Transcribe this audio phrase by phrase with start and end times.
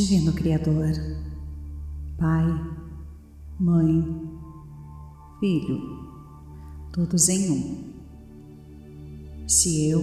[0.00, 0.92] Divino Criador,
[2.18, 2.46] Pai,
[3.58, 4.02] Mãe,
[5.38, 5.78] Filho,
[6.90, 7.92] todos em um.
[9.46, 10.02] Se eu,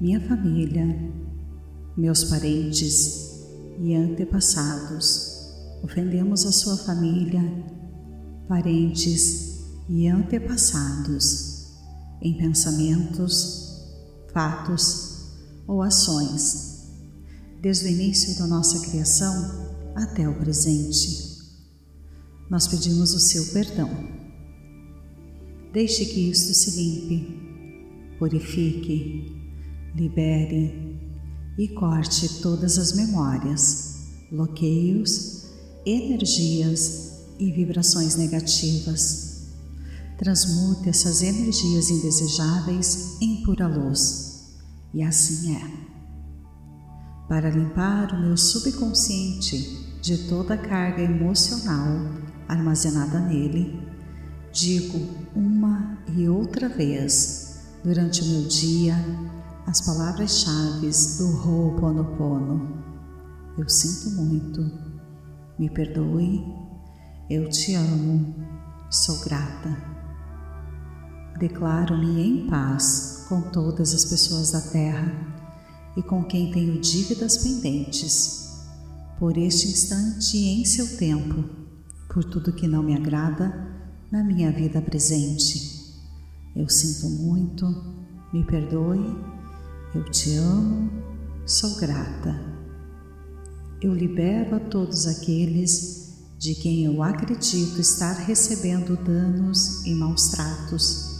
[0.00, 0.84] minha família,
[1.96, 3.46] meus parentes
[3.78, 5.54] e antepassados
[5.84, 7.42] ofendemos a sua família,
[8.48, 11.76] parentes e antepassados
[12.20, 13.86] em pensamentos,
[14.32, 15.28] fatos
[15.64, 16.73] ou ações
[17.64, 19.32] desde o início da nossa criação
[19.94, 21.38] até o presente.
[22.50, 23.88] Nós pedimos o seu perdão.
[25.72, 29.34] Deixe que isto se limpe, purifique,
[29.96, 31.00] libere
[31.58, 35.46] e corte todas as memórias, bloqueios,
[35.86, 39.46] energias e vibrações negativas.
[40.18, 44.52] Transmute essas energias indesejáveis em pura luz.
[44.92, 45.93] E assim é
[47.28, 51.88] para limpar o meu subconsciente de toda a carga emocional
[52.46, 53.82] armazenada nele,
[54.52, 54.98] digo
[55.34, 58.94] uma e outra vez durante o meu dia
[59.66, 62.84] as palavras-chave do Ho'oponopono.
[63.56, 64.60] Eu sinto muito,
[65.58, 66.44] me perdoe,
[67.30, 68.34] eu te amo,
[68.90, 69.94] sou grata.
[71.38, 75.33] Declaro-me em paz com todas as pessoas da Terra
[75.96, 78.64] e com quem tenho dívidas pendentes,
[79.18, 81.44] por este instante e em seu tempo,
[82.12, 83.72] por tudo que não me agrada
[84.10, 85.74] na minha vida presente.
[86.54, 87.66] Eu sinto muito,
[88.32, 89.16] me perdoe,
[89.94, 90.90] eu te amo,
[91.46, 92.52] sou grata.
[93.80, 101.13] Eu libero a todos aqueles de quem eu acredito estar recebendo danos e maus tratos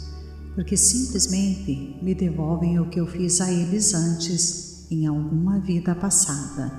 [0.55, 6.71] porque simplesmente me devolvem o que eu fiz a eles antes em alguma vida passada.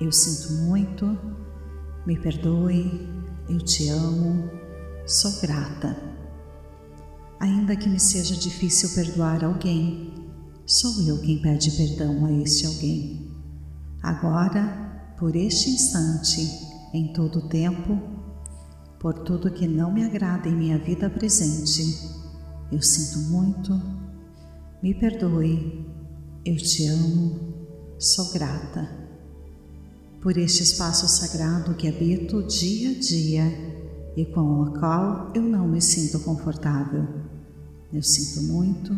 [0.00, 1.18] Eu sinto muito,
[2.06, 3.06] me perdoe,
[3.50, 4.50] eu te amo,
[5.06, 5.94] sou grata.
[7.38, 10.14] Ainda que me seja difícil perdoar alguém,
[10.64, 13.30] sou eu quem pede perdão a este alguém.
[14.02, 16.48] Agora, por este instante,
[16.94, 18.00] em todo o tempo,
[18.98, 22.21] por tudo que não me agrada em minha vida presente,
[22.72, 23.78] eu sinto muito,
[24.82, 25.86] me perdoe,
[26.42, 27.38] eu te amo,
[27.98, 28.88] sou grata
[30.22, 33.44] por este espaço sagrado que habito dia a dia
[34.16, 37.06] e com o qual eu não me sinto confortável.
[37.92, 38.96] Eu sinto muito,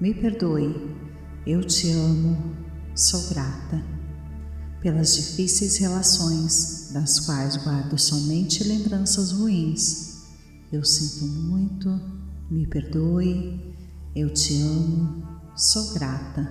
[0.00, 0.96] me perdoe,
[1.46, 2.56] eu te amo,
[2.94, 3.84] sou grata
[4.80, 10.22] pelas difíceis relações das quais guardo somente lembranças ruins.
[10.72, 12.21] Eu sinto muito,
[12.52, 13.74] me perdoe,
[14.14, 15.22] eu te amo,
[15.56, 16.46] sou grata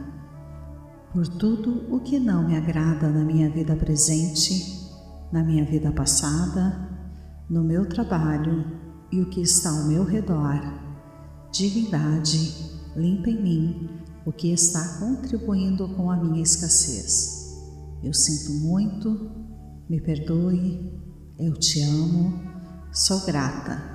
[1.13, 4.90] por tudo o que não me agrada na minha vida presente,
[5.31, 6.90] na minha vida passada,
[7.47, 8.66] no meu trabalho
[9.11, 10.59] e o que está ao meu redor.
[11.51, 13.90] Divindade, limpa em mim
[14.25, 17.61] o que está contribuindo com a minha escassez.
[18.01, 19.29] Eu sinto muito,
[19.88, 21.00] me perdoe,
[21.38, 22.41] eu te amo,
[22.91, 23.91] sou grata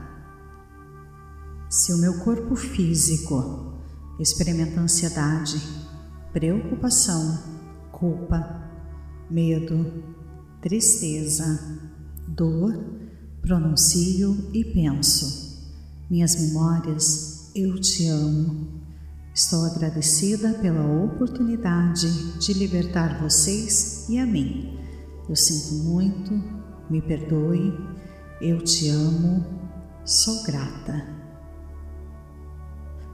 [1.76, 3.74] se o meu corpo físico
[4.18, 5.60] experimenta ansiedade,
[6.32, 7.38] preocupação,
[7.92, 8.70] culpa,
[9.30, 10.02] medo,
[10.62, 11.44] tristeza,
[12.26, 12.82] dor,
[13.42, 15.68] pronuncio e penso:
[16.08, 18.80] Minhas memórias, eu te amo.
[19.34, 24.78] Estou agradecida pela oportunidade de libertar vocês e a mim.
[25.28, 26.32] Eu sinto muito,
[26.88, 27.70] me perdoe,
[28.40, 29.44] eu te amo,
[30.06, 31.15] sou grata.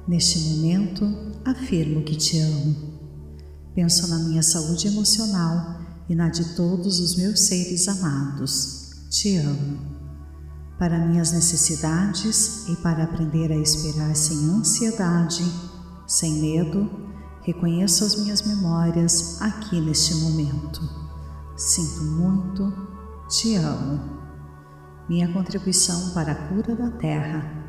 [0.07, 1.07] Neste momento,
[1.45, 2.93] afirmo que te amo.
[3.75, 8.91] Penso na minha saúde emocional e na de todos os meus seres amados.
[9.11, 9.79] Te amo.
[10.79, 15.45] Para minhas necessidades e para aprender a esperar sem ansiedade,
[16.07, 16.91] sem medo,
[17.43, 20.81] reconheço as minhas memórias aqui neste momento.
[21.57, 22.73] Sinto muito,
[23.29, 24.01] te amo.
[25.09, 27.63] Minha contribuição para a cura da Terra.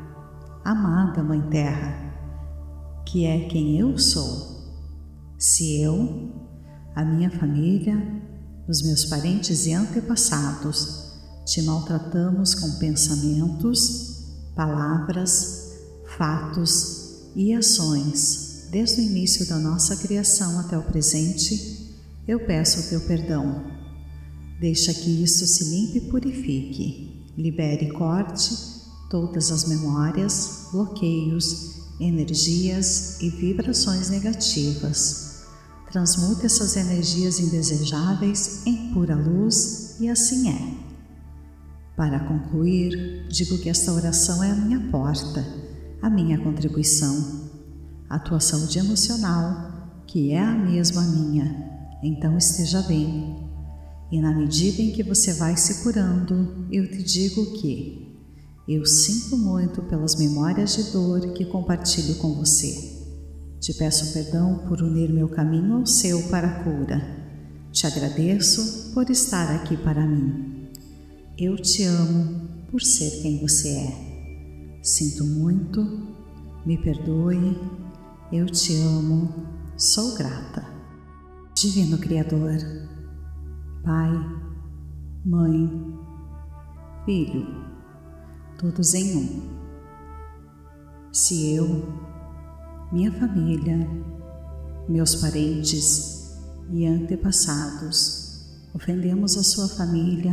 [0.64, 2.03] Amada Mãe Terra,
[3.04, 4.54] que é quem eu sou.
[5.38, 6.32] Se eu,
[6.94, 7.96] a minha família,
[8.68, 11.12] os meus parentes e antepassados
[11.44, 14.24] te maltratamos com pensamentos,
[14.56, 15.72] palavras,
[16.16, 21.94] fatos e ações desde o início da nossa criação até o presente,
[22.26, 23.62] eu peço o teu perdão.
[24.58, 28.56] Deixa que isso se limpe e purifique, libere e corte
[29.10, 35.44] todas as memórias, bloqueios energias e vibrações negativas.
[35.90, 40.74] transmute essas energias indesejáveis em pura luz e assim é.
[41.96, 45.46] Para concluir, digo que esta oração é a minha porta,
[46.02, 47.48] a minha contribuição,
[48.10, 51.70] a tua saúde emocional, que é a mesma minha,
[52.02, 53.36] então esteja bem.
[54.10, 58.13] E na medida em que você vai se curando, eu te digo que
[58.66, 62.94] eu sinto muito pelas memórias de dor que compartilho com você.
[63.60, 67.00] Te peço perdão por unir meu caminho ao seu para a cura.
[67.70, 70.70] Te agradeço por estar aqui para mim.
[71.36, 74.80] Eu te amo por ser quem você é.
[74.82, 75.82] Sinto muito,
[76.64, 77.58] me perdoe,
[78.32, 79.46] eu te amo,
[79.76, 80.64] sou grata.
[81.54, 82.56] Divino Criador,
[83.82, 84.12] Pai,
[85.24, 85.70] Mãe,
[87.04, 87.73] Filho,
[88.70, 89.42] todos em um.
[91.12, 91.86] Se eu
[92.90, 93.76] minha família,
[94.88, 96.32] meus parentes
[96.70, 98.46] e antepassados.
[98.72, 100.32] Ofendemos a sua família,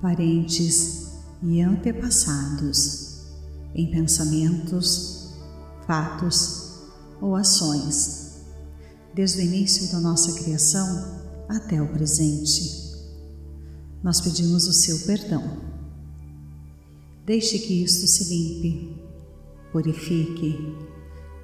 [0.00, 1.12] parentes
[1.42, 3.22] e antepassados
[3.74, 5.34] em pensamentos,
[5.86, 6.82] fatos
[7.20, 8.42] ou ações,
[9.14, 12.94] desde o início da nossa criação até o presente.
[14.02, 15.65] Nós pedimos o seu perdão.
[17.26, 19.02] Deixe que isto se limpe,
[19.72, 20.76] purifique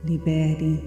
[0.04, 0.82] libere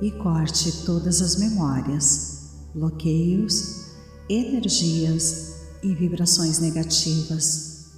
[0.00, 3.92] e corte todas as memórias, bloqueios,
[4.28, 7.92] energias e vibrações negativas.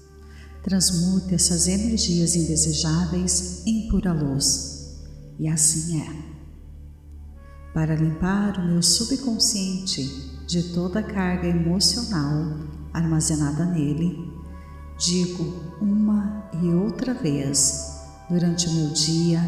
[0.62, 4.98] Transmute essas energias indesejáveis em pura luz,
[5.38, 6.28] e assim é.
[7.72, 10.02] Para limpar o meu subconsciente
[10.46, 12.58] de toda a carga emocional
[12.92, 14.18] armazenada nele,
[14.98, 19.40] digo uma e outra vez durante o meu dia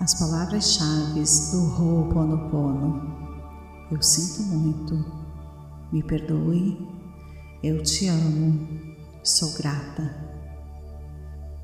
[0.00, 1.22] as palavras-chave
[1.52, 3.16] do Ho'oponopono.
[3.90, 5.04] Eu sinto muito,
[5.92, 6.78] me perdoe,
[7.62, 8.68] eu te amo,
[9.22, 10.26] sou grata.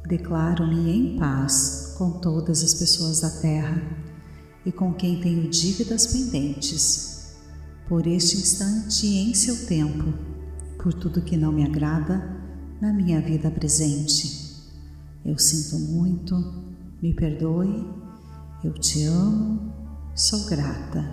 [0.06, 3.81] Declaro-me em paz com todas as pessoas da Terra
[4.64, 7.37] e com quem tenho dívidas pendentes,
[7.88, 10.12] por este instante e em seu tempo,
[10.82, 12.42] por tudo que não me agrada
[12.82, 14.61] na minha vida presente.
[15.25, 16.34] Eu sinto muito,
[17.00, 18.02] me perdoe
[18.64, 19.73] eu te amo,
[20.14, 21.05] sou grata.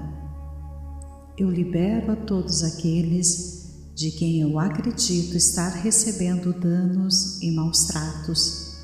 [1.35, 8.77] Eu libero a todos aqueles de quem eu acredito estar recebendo danos e maus tratos,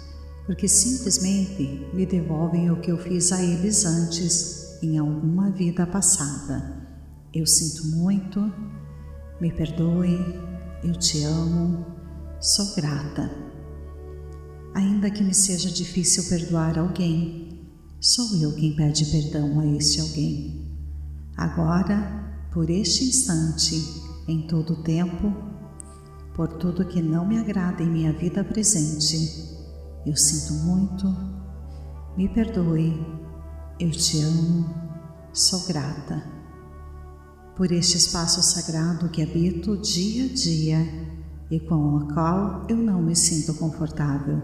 [0.48, 6.88] porque simplesmente me devolvem o que eu fiz a eles antes em alguma vida passada.
[7.32, 8.52] Eu sinto muito,
[9.40, 10.18] me perdoe,
[10.84, 11.86] eu te amo,
[12.40, 13.32] sou grata.
[14.74, 17.46] Ainda que me seja difícil perdoar alguém,
[18.08, 20.64] Sou eu quem pede perdão a este alguém.
[21.36, 23.84] Agora, por este instante,
[24.28, 25.34] em todo o tempo,
[26.36, 29.58] por tudo que não me agrada em minha vida presente,
[30.06, 31.08] eu sinto muito,
[32.16, 32.94] me perdoe,
[33.80, 34.70] eu te amo,
[35.34, 36.24] sou grata.
[37.56, 41.15] Por este espaço sagrado que habito dia a dia
[41.50, 44.42] e com o qual eu não me sinto confortável.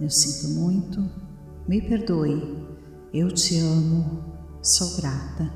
[0.00, 1.08] Eu sinto muito,
[1.68, 2.66] me perdoe,
[3.12, 4.24] eu te amo,
[4.62, 5.50] sou grata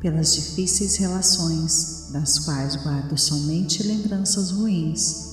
[0.00, 5.30] pelas difíceis relações das quais guardo somente lembranças ruins.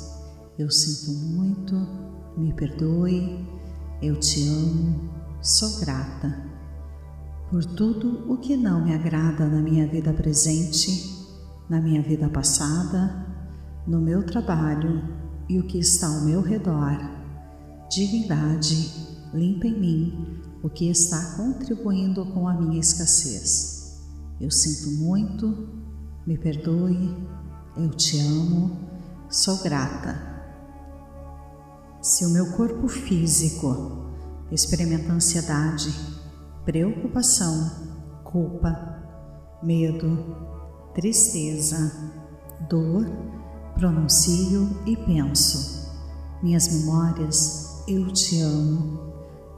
[0.57, 1.75] Eu sinto muito,
[2.37, 3.47] me perdoe,
[4.01, 5.09] eu te amo,
[5.41, 6.47] sou grata
[7.49, 11.15] por tudo o que não me agrada na minha vida presente,
[11.69, 13.25] na minha vida passada,
[13.87, 15.01] no meu trabalho
[15.47, 16.97] e o que está ao meu redor.
[17.89, 24.03] Divindade, limpa em mim o que está contribuindo com a minha escassez.
[24.41, 25.69] Eu sinto muito,
[26.25, 27.15] me perdoe,
[27.77, 28.77] eu te amo,
[29.29, 30.35] sou grata.
[32.01, 34.11] Se o meu corpo físico
[34.51, 35.93] experimenta ansiedade,
[36.65, 37.71] preocupação,
[38.23, 38.97] culpa,
[39.63, 40.35] medo,
[40.93, 41.91] tristeza,
[42.69, 43.05] dor,
[43.77, 45.87] pronuncio e penso.
[46.41, 49.07] Minhas memórias, eu te amo,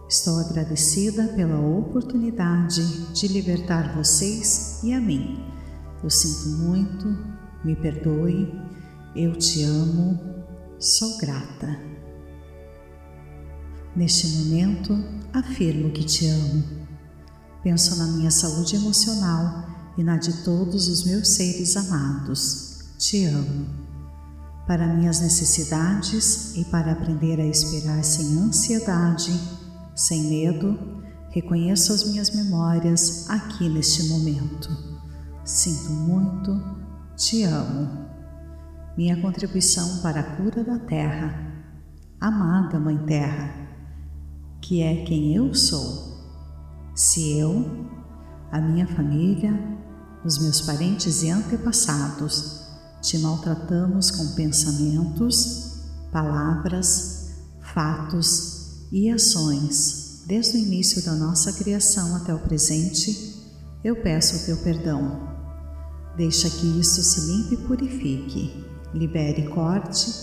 [0.10, 2.84] Estou agradecida pela oportunidade
[3.14, 5.38] de libertar vocês e a mim.
[6.04, 7.06] Eu sinto muito,
[7.64, 8.52] me perdoe,
[9.16, 10.20] eu te amo,
[10.80, 11.80] sou grata.
[13.96, 14.98] Neste momento,
[15.32, 16.64] afirmo que te amo.
[17.62, 22.80] Penso na minha saúde emocional e na de todos os meus seres amados.
[22.98, 23.79] Te amo.
[24.70, 29.32] Para minhas necessidades e para aprender a esperar sem ansiedade,
[29.96, 34.70] sem medo, reconheço as minhas memórias aqui neste momento.
[35.44, 36.52] Sinto muito,
[37.16, 38.06] te amo.
[38.96, 41.52] Minha contribuição para a cura da Terra,
[42.22, 43.52] amada Mãe Terra,
[44.62, 46.16] que é quem eu sou.
[46.94, 47.90] Se eu,
[48.52, 49.52] a minha família,
[50.24, 52.59] os meus parentes e antepassados
[53.02, 55.80] te maltratamos com pensamentos,
[56.12, 57.30] palavras,
[57.74, 63.36] fatos e ações desde o início da nossa criação até o presente,
[63.84, 65.30] eu peço o teu perdão
[66.20, 68.66] Deixa que isso se limpe e purifique.
[68.94, 70.14] Libere e corte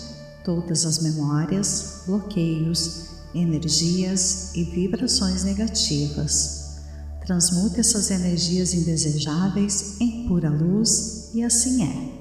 [0.45, 6.77] todas as memórias, bloqueios, energias e vibrações negativas.
[7.25, 12.16] Transmute essas energias indesejáveis em pura luz e assim é.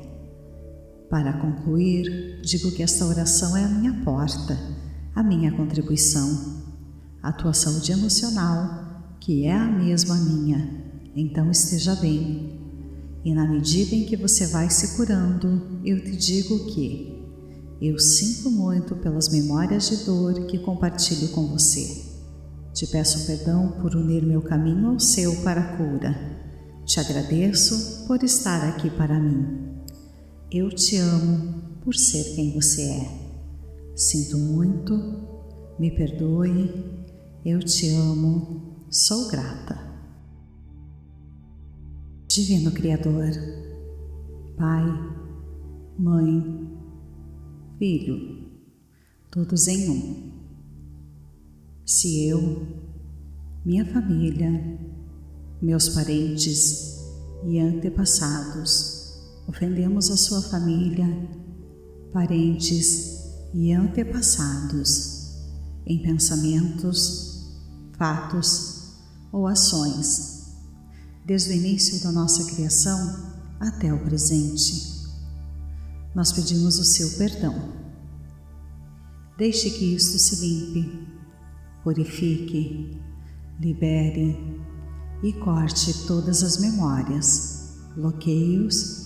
[1.10, 4.58] Para concluir, digo que esta oração é a minha porta,
[5.14, 6.62] a minha contribuição,
[7.22, 10.84] a tua saúde emocional, que é a mesma minha.
[11.14, 12.56] Então esteja bem
[13.26, 17.26] e na medida em que você vai se curando, eu te digo que
[17.82, 22.04] eu sinto muito pelas memórias de dor que compartilho com você.
[22.72, 26.14] Te peço perdão por unir meu caminho ao seu para a cura.
[26.84, 29.75] Te agradeço por estar aqui para mim.
[30.50, 33.96] Eu te amo por ser quem você é.
[33.96, 34.94] Sinto muito,
[35.76, 36.70] me perdoe,
[37.44, 39.76] eu te amo, sou grata.
[42.28, 43.32] Divino Criador,
[44.56, 44.84] Pai,
[45.98, 46.70] Mãe,
[47.76, 48.48] Filho,
[49.32, 50.32] todos em um.
[51.84, 52.68] Se eu,
[53.64, 54.78] minha família,
[55.60, 57.00] meus parentes
[57.44, 58.95] e antepassados
[59.46, 61.06] ofendemos a sua família,
[62.12, 63.16] parentes
[63.54, 65.16] e antepassados
[65.86, 67.54] em pensamentos,
[67.96, 68.96] fatos
[69.32, 70.54] ou ações,
[71.24, 74.96] desde o início da nossa criação até o presente.
[76.14, 77.54] Nós pedimos o seu perdão.
[79.38, 81.06] Deixe que isto se limpe,
[81.84, 82.98] purifique,
[83.60, 84.60] libere
[85.22, 89.05] e corte todas as memórias, bloqueios,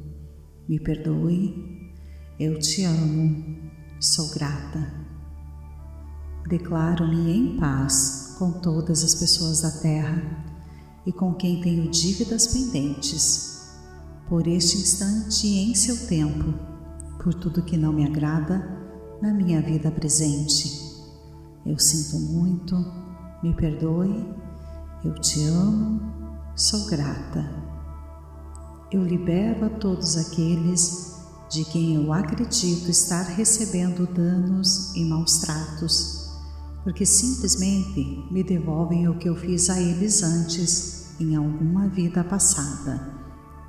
[0.67, 1.91] me perdoe,
[2.39, 4.93] eu te amo, sou grata.
[6.47, 10.45] Declaro-me em paz com todas as pessoas da Terra
[11.05, 13.75] e com quem tenho dívidas pendentes,
[14.27, 16.53] por este instante e em seu tempo,
[17.21, 18.81] por tudo que não me agrada
[19.21, 20.79] na minha vida presente.
[21.65, 22.75] Eu sinto muito,
[23.43, 24.25] me perdoe,
[25.03, 26.01] eu te amo,
[26.55, 27.70] sou grata.
[28.91, 31.15] Eu libero a todos aqueles
[31.49, 36.21] de quem eu acredito estar recebendo danos e maus tratos
[36.83, 43.19] porque simplesmente me devolvem o que eu fiz a eles antes em alguma vida passada.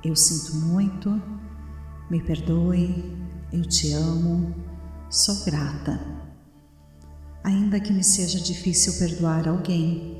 [0.03, 1.21] Eu sinto muito,
[2.09, 3.15] me perdoe,
[3.51, 4.53] eu te amo,
[5.09, 5.99] sou grata.
[7.43, 10.17] Ainda que me seja difícil perdoar alguém,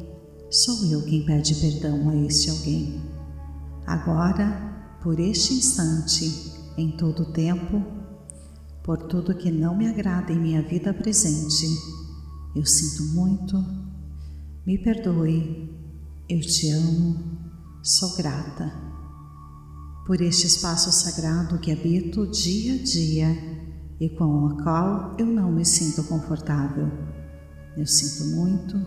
[0.51, 3.01] sou eu quem pede perdão a este alguém.
[3.87, 4.72] Agora,
[5.03, 7.83] por este instante, em todo o tempo,
[8.81, 11.67] por tudo que não me agrada em minha vida presente,
[12.55, 13.61] eu sinto muito,
[14.65, 15.69] me perdoe,
[16.29, 17.17] eu te amo,
[17.83, 18.71] sou grata
[20.05, 23.27] por este espaço sagrado que habito dia a dia
[23.99, 26.89] e com o qual eu não me sinto confortável.
[27.75, 28.81] Eu sinto muito,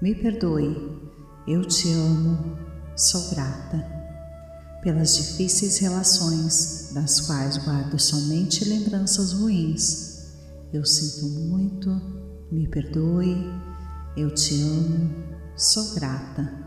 [0.00, 0.74] me perdoe,
[1.46, 2.56] eu te amo,
[2.96, 3.99] sou grata
[4.82, 10.32] pelas difíceis relações das quais guardo somente lembranças ruins.
[10.72, 11.90] Eu sinto muito,
[12.50, 13.36] me perdoe,
[14.16, 15.10] eu te amo,
[15.56, 16.60] sou grata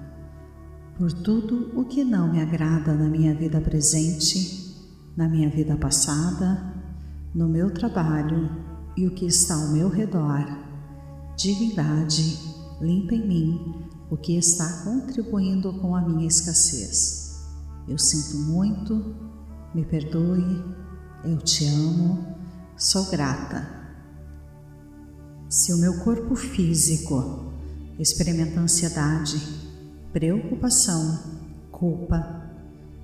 [0.97, 4.75] por tudo o que não me agrada na minha vida presente,
[5.17, 6.71] na minha vida passada,
[7.33, 8.49] no meu trabalho
[8.95, 10.45] e o que está ao meu redor.
[11.35, 12.39] Divindade,
[12.79, 13.75] limpa em mim
[14.09, 17.22] o que está contribuindo com a minha escassez.
[17.87, 19.15] Eu sinto muito,
[19.73, 20.63] me perdoe,
[21.25, 22.37] eu te amo,
[22.77, 23.83] sou grata
[25.53, 27.53] se o meu corpo físico
[27.99, 29.39] experimenta ansiedade,
[30.11, 31.19] preocupação,
[31.71, 32.49] culpa,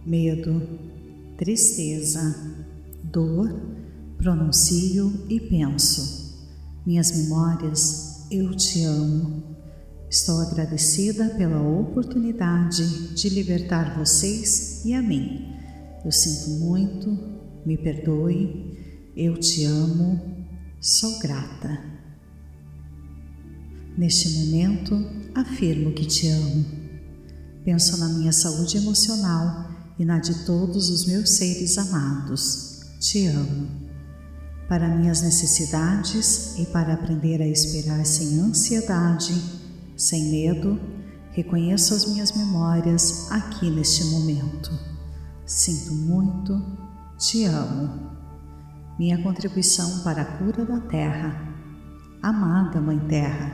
[0.03, 0.59] medo,
[1.38, 2.36] tristeza,
[3.03, 3.55] dor,
[4.17, 6.39] pronuncio e penso.
[6.83, 9.49] Minhas memórias, eu te amo.
[10.10, 15.54] Estou agradecida pela oportunidade de libertar vocês e a mim.
[16.04, 17.16] Eu sinto muito,
[17.63, 20.20] me perdoe, eu te amo,
[20.82, 21.80] sou grata.
[23.96, 24.96] Neste momento,
[25.36, 26.66] afirmo que te amo.
[27.63, 32.82] Penso na minha saúde emocional e na de todos os meus seres amados.
[33.00, 33.68] Te amo.
[34.68, 39.59] Para minhas necessidades e para aprender a esperar sem ansiedade,
[40.00, 40.79] sem medo,
[41.32, 44.72] reconheço as minhas memórias aqui neste momento.
[45.46, 46.77] Sinto muito,
[47.18, 48.10] te amo.
[48.98, 51.53] Minha contribuição para a cura da Terra,
[52.24, 53.53] amada Mãe Terra,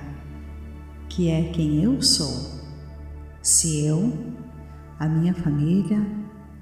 [1.10, 2.64] que é quem eu sou.
[3.42, 4.14] Se eu,
[5.00, 6.00] a minha família,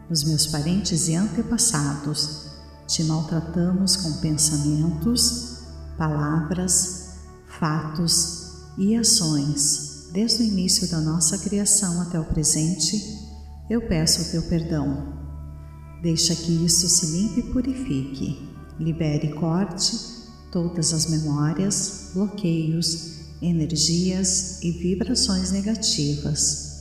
[0.10, 2.54] os meus parentes e antepassados
[2.88, 5.66] te maltratamos com pensamentos,
[5.98, 8.43] palavras, fatos
[8.77, 13.01] e ações desde o início da nossa criação até o presente,
[13.70, 15.13] eu peço o teu perdão.
[16.01, 18.50] Deixa que isso se limpe e purifique,
[18.80, 19.98] libere e corte
[20.51, 26.74] todas as memórias, bloqueios, energias e vibrações negativas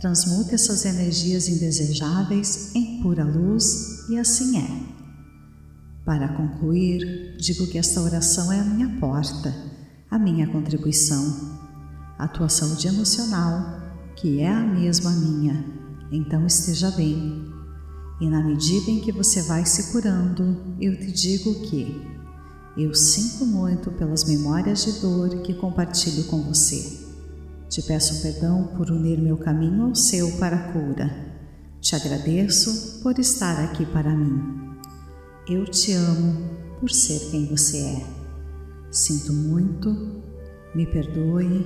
[0.00, 4.66] Transmute essas energias indesejáveis em pura luz e assim é.
[6.06, 9.54] Para concluir, digo que esta oração é a minha porta,
[10.10, 11.58] a minha contribuição,
[12.18, 13.80] a tua saúde emocional,
[14.16, 15.64] que é a mesma minha,
[16.10, 17.48] então esteja bem.
[18.20, 22.04] E na medida em que você vai se curando, eu te digo que
[22.76, 27.08] eu sinto muito pelas memórias de dor que compartilho com você.
[27.68, 31.08] Te peço perdão por unir meu caminho ao seu para a cura.
[31.80, 34.42] Te agradeço por estar aqui para mim.
[35.48, 38.19] Eu te amo por ser quem você é.
[38.90, 40.20] Sinto muito,
[40.74, 41.64] me perdoe,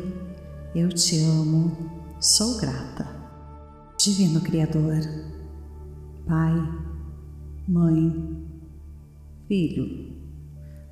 [0.75, 1.75] eu te amo,
[2.21, 3.09] sou grata.
[3.99, 5.01] Divino Criador,
[6.27, 6.53] Pai,
[7.67, 8.47] Mãe,
[9.49, 10.19] Filho,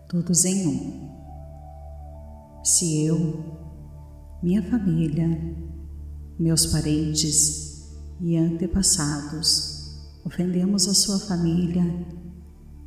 [0.09, 1.11] todos em um.
[2.65, 3.45] Se eu
[4.43, 5.29] minha família,
[6.39, 7.93] meus parentes
[8.23, 10.01] e antepassados.
[10.25, 11.85] Ofendemos a sua família,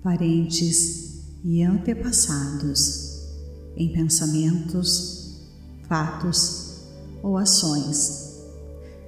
[0.02, 3.05] parentes e antepassados
[3.76, 5.42] em pensamentos,
[5.88, 6.82] fatos
[7.22, 8.42] ou ações,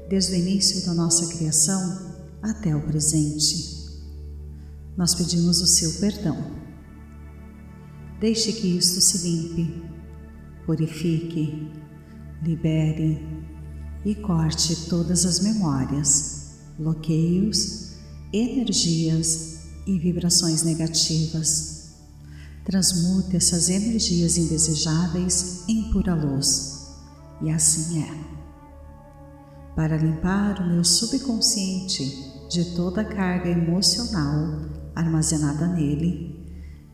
[0.09, 3.77] desde o início da nossa criação até o presente.
[4.95, 6.37] Nós pedimos o seu perdão.
[8.19, 9.83] Deixe que isto se limpe,
[10.65, 11.71] purifique
[12.43, 13.19] libere
[14.05, 17.93] e corte todas as memórias, bloqueios,
[18.31, 21.76] energias e vibrações negativas.
[22.67, 26.97] Transmute essas energias indesejáveis em pura luz,
[27.41, 28.11] e assim é.
[29.73, 32.03] Para limpar o meu subconsciente
[32.49, 36.45] de toda a carga emocional armazenada nele,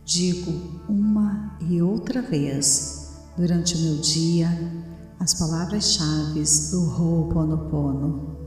[0.05, 0.51] digo
[0.87, 4.47] uma e outra vez durante o meu dia
[5.19, 8.37] as palavras-chave do Ho'oponopono.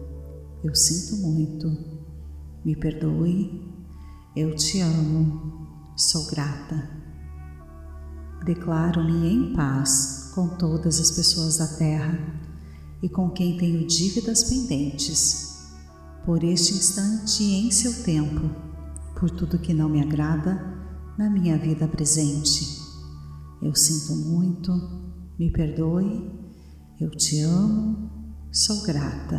[0.63, 1.67] Eu sinto muito,
[2.65, 3.69] me perdoe,
[4.37, 6.96] eu te amo, sou grata.
[8.47, 12.19] Declaro-me em paz com todas as pessoas da Terra
[13.03, 15.75] e com quem tenho dívidas pendentes,
[16.25, 18.51] por este instante e em seu tempo,
[19.19, 20.59] por tudo que não me agrada
[21.19, 22.81] na minha vida presente.
[23.61, 24.73] Eu sinto muito,
[25.39, 26.47] me perdoe
[26.99, 28.11] eu te amo,
[28.51, 29.39] sou grata.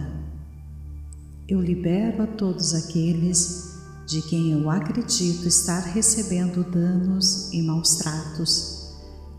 [1.48, 8.77] Eu libero a todos aqueles de quem eu acredito estar recebendo danos e maus tratos,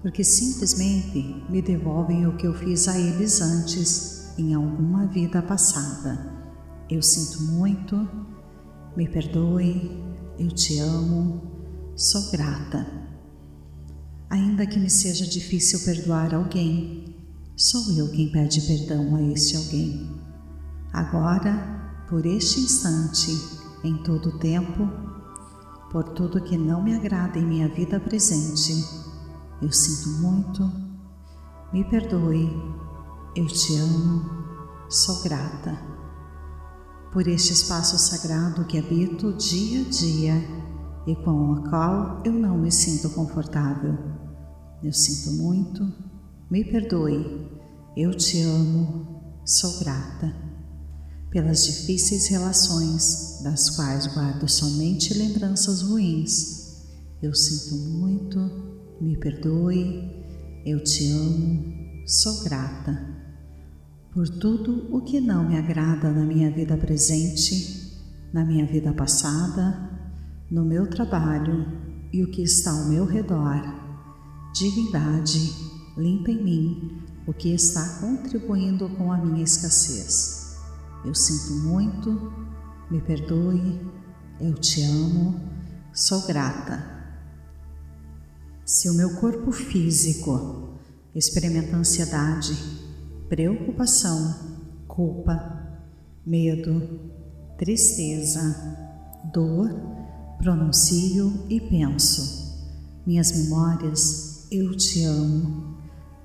[0.02, 6.32] porque simplesmente me devolvem o que eu fiz a eles antes em alguma vida passada.
[6.88, 8.08] Eu sinto muito,
[8.96, 10.02] me perdoe,
[10.38, 11.42] eu te amo,
[11.96, 12.86] sou grata.
[14.30, 17.18] Ainda que me seja difícil perdoar alguém,
[17.60, 20.08] Sou eu quem pede perdão a este alguém.
[20.92, 23.32] Agora, por este instante,
[23.82, 24.88] em todo o tempo,
[25.90, 28.86] por tudo que não me agrada em minha vida presente,
[29.60, 30.70] eu sinto muito,
[31.72, 32.48] me perdoe,
[33.34, 34.24] eu te amo,
[34.88, 35.78] sou grata.
[37.12, 40.34] Por este espaço sagrado que habito dia a dia
[41.06, 43.96] e com o qual eu não me sinto confortável.
[44.82, 45.92] Eu sinto muito,
[46.50, 47.50] me perdoe,
[47.96, 50.46] eu te amo, sou grata.
[51.30, 56.86] pelas difíceis relações, das quais guardo somente lembranças ruins.
[57.22, 58.38] Eu sinto muito,
[59.00, 60.10] me perdoe,
[60.66, 61.64] eu te amo,
[62.06, 63.18] sou grata
[64.12, 67.96] por tudo o que não me agrada na minha vida presente,
[68.32, 69.88] na minha vida passada,
[70.50, 71.66] no meu trabalho
[72.12, 73.62] e o que está ao meu redor.
[74.54, 75.52] Divindade,
[75.96, 80.58] limpa em mim o que está contribuindo com a minha escassez.
[81.04, 82.32] Eu sinto muito,
[82.90, 83.80] me perdoe,
[84.40, 85.40] eu te amo,
[85.92, 86.97] sou grata.
[88.68, 90.74] Se o meu corpo físico
[91.14, 92.54] experimenta ansiedade,
[93.26, 94.34] preocupação,
[94.86, 95.80] culpa,
[96.26, 97.00] medo,
[97.56, 98.38] tristeza,
[99.32, 99.70] dor,
[100.36, 102.68] pronuncio e penso.
[103.06, 105.78] Minhas memórias, eu te amo.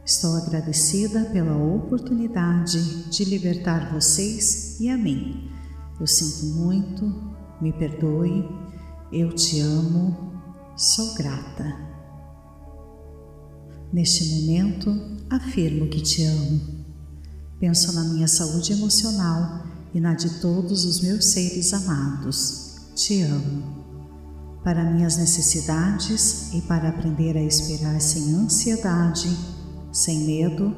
[0.05, 5.49] Estou agradecida pela oportunidade de libertar vocês e a mim.
[5.97, 7.05] Eu sinto muito,
[7.61, 8.45] me perdoe,
[9.13, 10.41] eu te amo,
[10.75, 11.92] sou grata.
[13.93, 14.91] Neste momento,
[15.29, 16.59] afirmo que te amo.
[17.59, 22.75] Penso na minha saúde emocional e na de todos os meus seres amados.
[22.95, 23.83] Te amo.
[24.63, 29.29] Para minhas necessidades e para aprender a esperar sem ansiedade,
[29.91, 30.75] sem medo,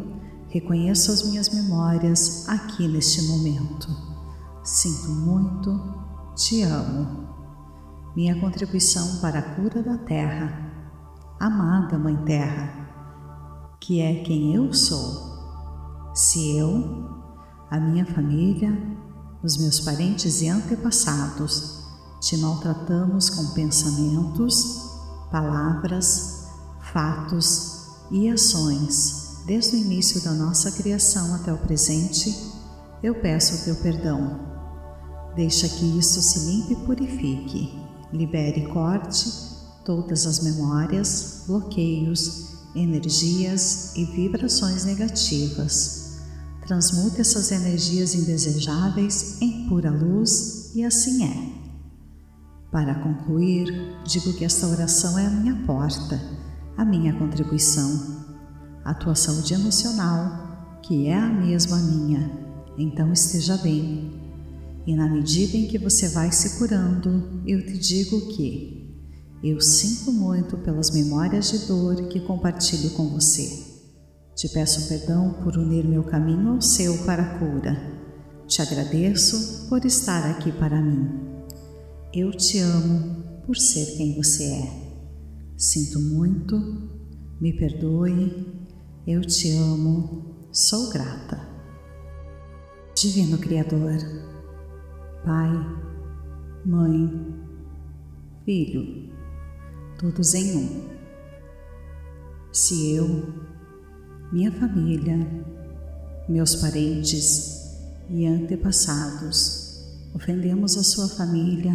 [0.50, 3.88] reconheço as minhas memórias aqui neste momento.
[4.62, 5.72] Sinto muito,
[6.36, 7.30] te amo.
[8.14, 10.98] Minha contribuição para a cura da Terra,
[11.40, 12.85] amada Mãe Terra,
[13.86, 16.12] que é quem eu sou.
[16.16, 17.08] Se eu,
[17.70, 18.76] a minha família,
[19.44, 21.84] os meus parentes e antepassados
[22.20, 24.90] te maltratamos com pensamentos,
[25.32, 26.48] palavras,
[26.92, 32.54] fatos e ações, desde o início da nossa criação até o presente,
[33.04, 34.40] eu peço o teu perdão.
[35.36, 37.80] Deixa que isso se limpe e purifique,
[38.12, 39.30] libere e corte
[39.84, 46.20] todas as memórias, bloqueios, energias e vibrações negativas.
[46.66, 51.66] Transmute essas energias indesejáveis em pura luz e assim é.
[52.72, 53.68] Para concluir,
[54.06, 56.20] digo que esta oração é a minha porta
[56.78, 58.26] a minha contribuição,
[58.84, 62.30] a tua saúde emocional, que é a mesma minha,
[62.78, 64.12] então esteja bem.
[64.86, 68.75] E na medida em que você vai se curando, eu te digo que
[69.44, 73.76] eu sinto muito pelas memórias de dor que compartilho com você.
[74.36, 77.76] Te peço perdão por unir meu caminho ao seu para a cura.
[78.48, 81.10] Te agradeço por estar aqui para mim.
[82.14, 84.86] Eu te amo por ser quem você é.
[85.58, 86.56] Sinto muito,
[87.40, 88.46] me perdoe,
[89.08, 91.40] eu te amo, sou grata.
[92.96, 93.98] Divino Criador,
[95.24, 95.52] Pai,
[96.66, 97.36] Mãe,
[98.46, 99.05] Filho,
[99.98, 100.90] todos em um.
[102.52, 103.34] Se eu,
[104.32, 105.18] minha família,
[106.28, 107.78] meus parentes
[108.10, 109.66] e antepassados
[110.16, 111.74] ofendemos a sua família,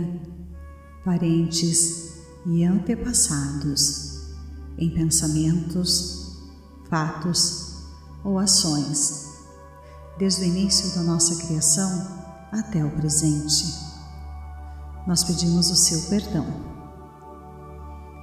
[1.04, 2.14] parentes
[2.46, 4.22] e antepassados
[4.78, 6.38] em pensamentos,
[6.88, 7.74] fatos
[8.24, 9.28] ou ações,
[10.18, 12.18] desde o início da nossa criação
[12.50, 13.64] até o presente.
[15.06, 16.69] Nós pedimos o seu perdão.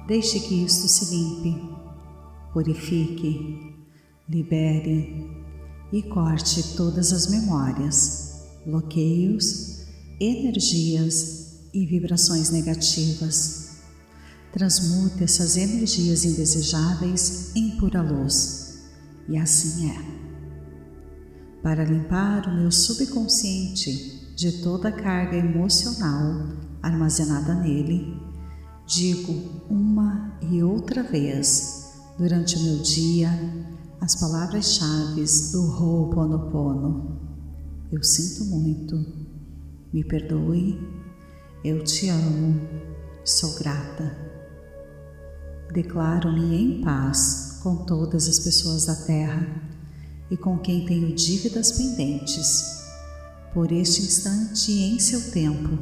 [0.08, 1.54] Deixe que isto se limpe,
[2.52, 3.76] purifique,
[4.28, 5.30] libere
[5.92, 9.86] e corte todas as memórias, bloqueios,
[10.18, 13.68] energias e vibrações negativas
[14.52, 18.88] transmute essas energias indesejáveis em pura luz.
[19.28, 20.18] E assim é.
[21.62, 28.16] Para limpar o meu subconsciente de toda a carga emocional armazenada nele,
[28.88, 33.28] digo uma e outra vez durante o meu dia
[34.00, 37.20] as palavras-chave do Ho'oponopono.
[37.92, 38.96] Eu sinto muito,
[39.92, 40.80] me perdoe,
[41.62, 42.62] eu te amo,
[43.26, 44.16] sou grata.
[45.70, 49.46] Declaro-me em paz com todas as pessoas da terra
[50.30, 52.84] e com quem tenho dívidas pendentes,
[53.52, 55.78] por este instante e em seu tempo,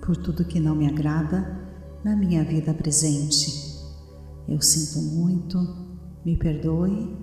[0.00, 1.65] por tudo que não me agrada
[2.06, 3.82] na minha vida presente.
[4.48, 5.58] Eu sinto muito,
[6.24, 7.18] me perdoe,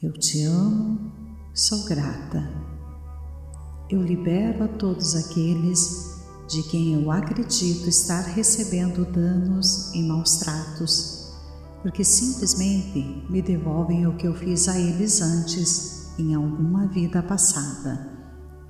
[0.00, 1.12] eu te amo,
[1.52, 2.48] sou grata.
[3.90, 11.20] Eu libero a todos aqueles de quem eu acredito estar recebendo danos e maus tratos
[11.82, 18.08] porque simplesmente me devolvem o que eu fiz a eles antes, em alguma vida passada.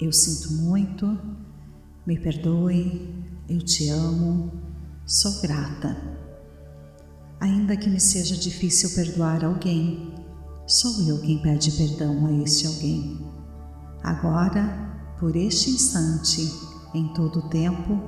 [0.00, 1.06] eu sinto muito,
[2.06, 4.71] me perdoe, eu te amo,
[5.06, 5.96] sou grata.
[7.40, 10.14] Ainda que me seja difícil perdoar alguém,
[10.66, 13.20] sou eu quem pede perdão a este alguém.
[14.02, 16.52] Agora, por este instante,
[16.94, 18.00] em todo o tempo,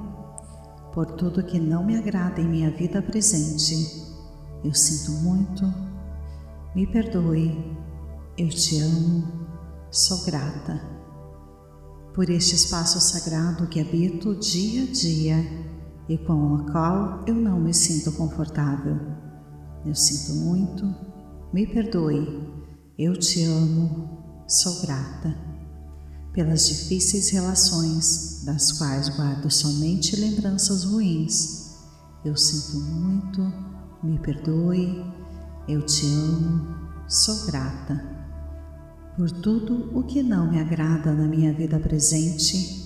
[0.92, 4.04] por tudo que não me agrada em minha vida presente,
[4.62, 5.64] eu sinto muito,
[6.74, 7.76] me perdoe,
[8.38, 9.48] eu te amo,
[9.90, 10.80] sou grata.
[12.14, 15.73] Por este espaço sagrado que habito dia a dia
[16.08, 18.98] e com o qual eu não me sinto confortável.
[19.84, 20.94] Eu sinto muito,
[21.52, 22.52] me perdoe,
[22.98, 25.34] eu te amo, sou grata.
[26.32, 31.76] Pelas difíceis relações, das quais guardo somente lembranças ruins,
[32.24, 33.40] eu sinto muito,
[34.02, 35.04] me perdoe,
[35.68, 36.74] eu te amo,
[37.08, 38.02] sou grata.
[39.16, 42.84] Por tudo o que não me agrada na minha vida presente,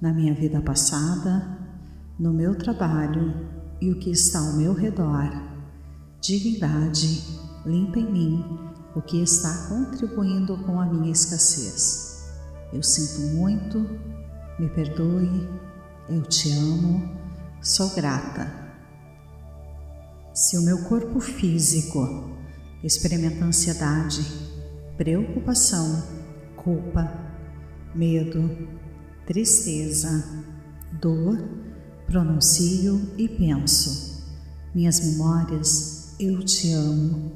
[0.00, 1.59] na minha vida passada,
[2.20, 3.34] no meu trabalho
[3.80, 5.50] e o que está ao meu redor
[6.20, 7.24] Divindade,
[7.64, 8.44] limpa em mim
[8.94, 12.28] o que está contribuindo com a minha escassez.
[12.70, 13.78] Eu sinto muito,
[14.58, 15.48] me perdoe,
[16.10, 17.10] eu te amo,
[17.62, 18.52] sou grata.
[20.34, 22.36] Se o meu corpo físico
[22.84, 24.22] experimenta ansiedade,
[24.98, 26.04] preocupação,
[26.54, 27.10] culpa,
[27.94, 28.68] medo,
[29.26, 30.44] tristeza,
[31.00, 31.69] dor,
[32.10, 34.24] pronuncio e penso.
[34.74, 37.30] Minhas memórias eu te amo.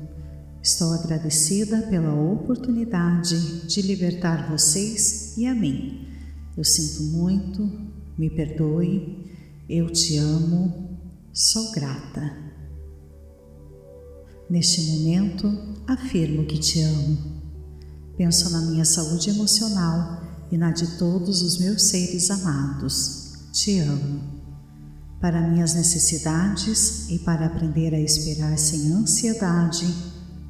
[0.61, 6.09] Estou agradecida pela oportunidade de libertar vocês e a mim.
[6.57, 7.63] Eu sinto muito,
[8.19, 10.99] me perdoe, eu te amo,
[11.33, 12.37] sou grata.
[14.51, 15.57] Neste momento,
[15.87, 17.43] afirmo que te amo.
[18.17, 23.35] Penso na minha saúde emocional e na de todos os meus seres amados.
[23.53, 24.34] Te amo
[25.25, 29.87] para minhas necessidades e para aprender a esperar sem ansiedade,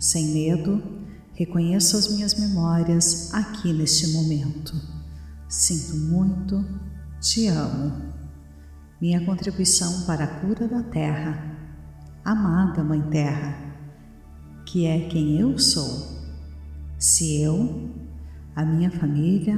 [0.01, 0.83] sem medo,
[1.33, 4.75] reconheço as minhas memórias aqui neste momento.
[5.49, 6.65] Sinto muito,
[7.21, 8.15] te amo.
[9.01, 11.57] Minha contribuição para a cura da Terra,
[12.25, 13.57] amada Mãe Terra,
[14.67, 16.19] que é quem eu sou.
[16.99, 17.95] Se eu,
[18.57, 19.57] a minha família,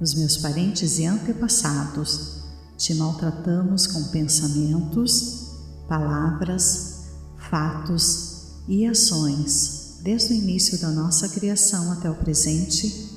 [0.00, 2.35] os meus parentes e antepassados
[2.76, 5.52] te maltratamos com pensamentos,
[5.88, 7.06] palavras,
[7.50, 13.10] fatos e ações, desde o início da nossa criação até o presente,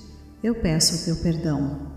[0.43, 1.87] eu peço o teu perdão.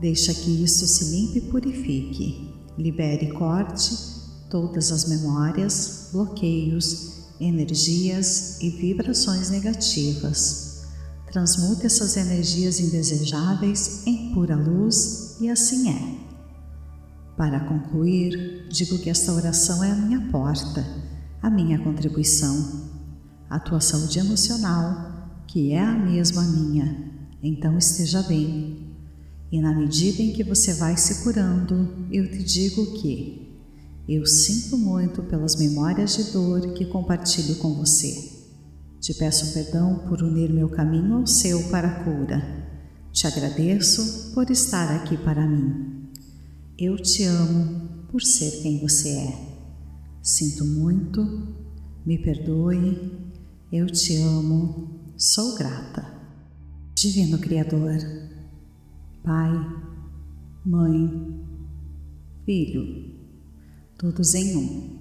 [0.00, 4.14] Deixa que isso se limpe e purifique, libere e corte
[4.50, 10.84] todas as memórias, bloqueios, energias e vibrações negativas.
[11.32, 16.23] Transmute essas energias indesejáveis em pura luz e assim é.
[17.36, 20.84] Para concluir, digo que esta oração é a minha porta,
[21.42, 22.90] a minha contribuição,
[23.50, 27.12] a tua saúde emocional, que é a mesma minha.
[27.42, 28.94] Então esteja bem.
[29.50, 33.44] E na medida em que você vai se curando, eu te digo que
[34.08, 38.32] eu sinto muito pelas memórias de dor que compartilho com você.
[39.00, 42.42] Te peço perdão por unir meu caminho ao seu para a cura.
[43.12, 46.03] Te agradeço por estar aqui para mim.
[46.76, 49.54] Eu te amo por ser quem você é.
[50.20, 51.22] Sinto muito,
[52.04, 53.32] me perdoe,
[53.70, 56.04] eu te amo, sou grata.
[56.96, 57.98] Divino Criador,
[59.22, 59.52] Pai,
[60.66, 61.46] Mãe,
[62.44, 63.20] Filho,
[63.96, 64.98] todos em um.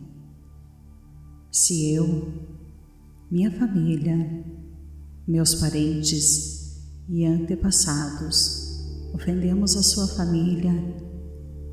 [1.51, 2.33] Se eu,
[3.31, 4.45] minha família,
[5.27, 8.63] meus parentes e antepassados
[9.13, 10.73] ofendemos a sua família,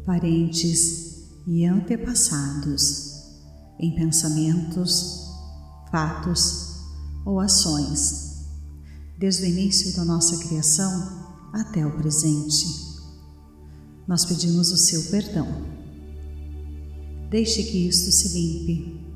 [0.04, 3.10] parentes e antepassados,
[3.78, 5.28] em pensamentos,
[5.90, 6.76] fatos
[7.24, 8.46] ou ações,
[9.18, 12.66] desde o início da nossa criação até o presente.
[14.06, 15.46] Nós pedimos o seu perdão.
[17.30, 19.06] Deixe que isto se limpe,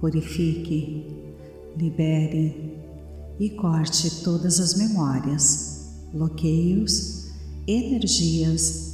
[0.00, 1.34] purifique,
[1.76, 2.78] libere
[3.38, 7.30] e corte todas as memórias, bloqueios,
[7.66, 8.93] energias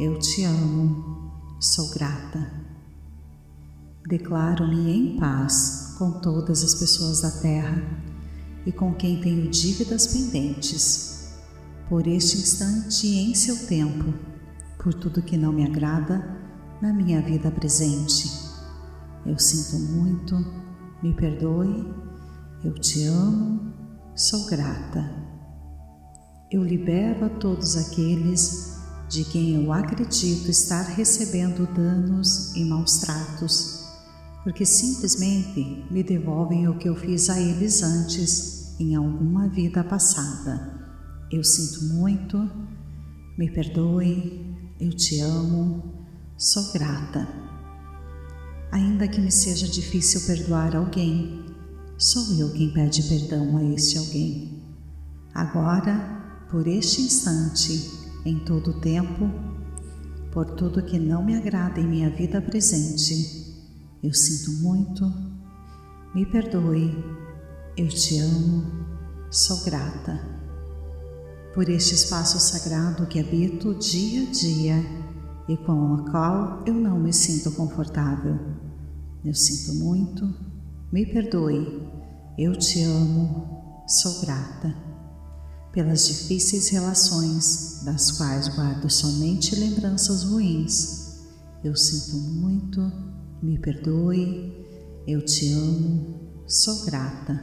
[0.00, 2.50] eu te amo, sou grata.
[4.08, 7.82] Declaro-me em paz com todas as pessoas da terra
[8.66, 11.34] e com quem tenho dívidas pendentes,
[11.88, 14.12] por este instante e em seu tempo,
[14.82, 16.38] por tudo que não me agrada
[16.80, 18.28] na minha vida presente.
[19.24, 20.34] Eu sinto muito,
[21.02, 21.86] me perdoe,
[22.64, 23.72] eu te amo,
[24.16, 25.22] sou grata
[26.52, 28.81] eu libero a todos aqueles
[29.12, 33.84] de quem eu acredito estar recebendo danos e maus tratos,
[34.42, 40.80] porque simplesmente me devolvem o que eu fiz a eles antes em alguma vida passada.
[41.30, 42.38] Eu sinto muito,
[43.36, 47.28] me perdoe, eu te amo, sou grata.
[48.72, 51.44] Ainda que me seja difícil perdoar alguém,
[51.98, 54.62] sou eu quem pede perdão a este alguém.
[55.34, 59.30] Agora por este instante, em todo o tempo,
[60.30, 63.52] por tudo que não me agrada em minha vida presente.
[64.02, 65.12] Eu sinto muito,
[66.14, 66.92] me perdoe,
[67.76, 68.64] eu te amo,
[69.30, 70.20] sou grata.
[71.54, 74.76] Por este espaço sagrado que habito dia a dia
[75.48, 78.38] e com o qual eu não me sinto confortável.
[79.24, 80.34] Eu sinto muito,
[80.90, 81.88] me perdoe,
[82.38, 84.81] eu te amo, sou grata
[85.72, 91.22] pelas difíceis relações, das quais guardo somente lembranças ruins.
[91.64, 92.80] Eu sinto muito,
[93.42, 94.52] me perdoe,
[95.06, 97.40] eu te amo, sou grata.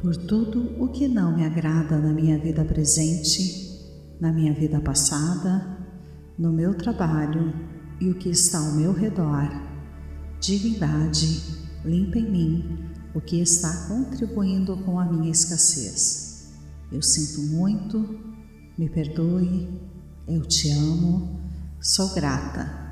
[0.00, 3.68] Por tudo o que não me agrada na minha vida presente,
[4.20, 5.76] na minha vida passada,
[6.38, 7.52] no meu trabalho
[8.00, 9.48] e o que está ao meu redor.
[10.40, 11.42] Divindade,
[11.84, 12.78] limpa em mim
[13.12, 16.27] o que está contribuindo com a minha escassez.
[16.90, 18.18] Eu sinto muito,
[18.78, 19.68] me perdoe,
[20.26, 21.38] eu te amo,
[21.80, 22.88] sou grata.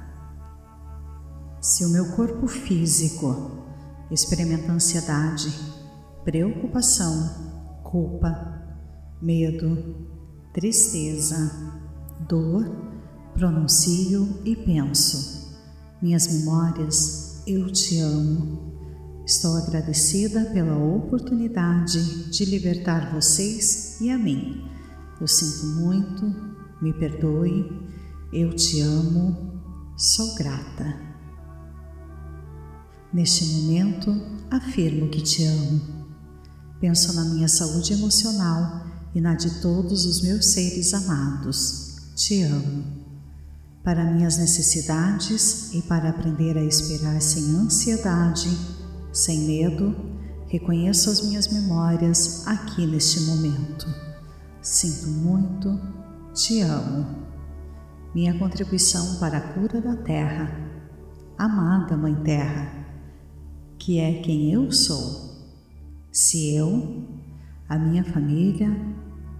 [1.61, 3.65] Se o meu corpo físico
[4.11, 5.49] experimenta ansiedade,
[6.25, 8.63] preocupação, culpa,
[9.21, 9.97] medo,
[10.53, 11.51] tristeza,
[12.29, 12.71] dor,
[13.33, 15.57] pronuncio e penso.
[16.03, 18.76] Minhas memórias, eu te amo,
[19.27, 24.71] Estou agradecida pela oportunidade de libertar vocês e a mim.
[25.21, 26.33] Eu sinto muito,
[26.81, 27.69] me perdoe,
[28.33, 29.61] eu te amo,
[29.97, 31.01] sou grata.
[33.12, 34.15] Neste momento,
[34.49, 35.81] afirmo que te amo.
[36.81, 41.97] Penso na minha saúde emocional e na de todos os meus seres amados.
[42.15, 42.85] Te amo.
[43.83, 48.76] Para minhas necessidades e para aprender a esperar sem ansiedade,
[49.17, 49.97] sem medo,
[50.47, 53.87] reconheço as minhas memórias aqui neste momento.
[54.61, 55.81] Sinto muito,
[56.35, 57.25] te amo.
[58.15, 60.51] Minha contribuição para a cura da Terra,
[61.39, 62.87] amada Mãe Terra,
[63.79, 65.35] que é quem eu sou.
[66.13, 67.07] Se eu,
[67.69, 68.71] a minha família,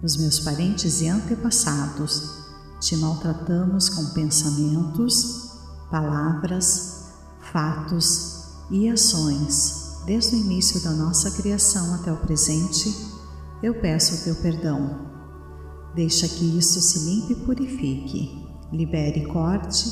[0.01, 2.45] os meus parentes e antepassados
[2.79, 5.51] te maltratamos com pensamentos,
[5.89, 7.11] palavras,
[7.51, 8.36] fatos
[8.69, 12.93] e ações, desde o início da nossa criação até o presente,
[13.63, 15.07] eu peço o teu perdão.
[15.95, 19.89] Deixa que isso se limpe e purifique, libere e corte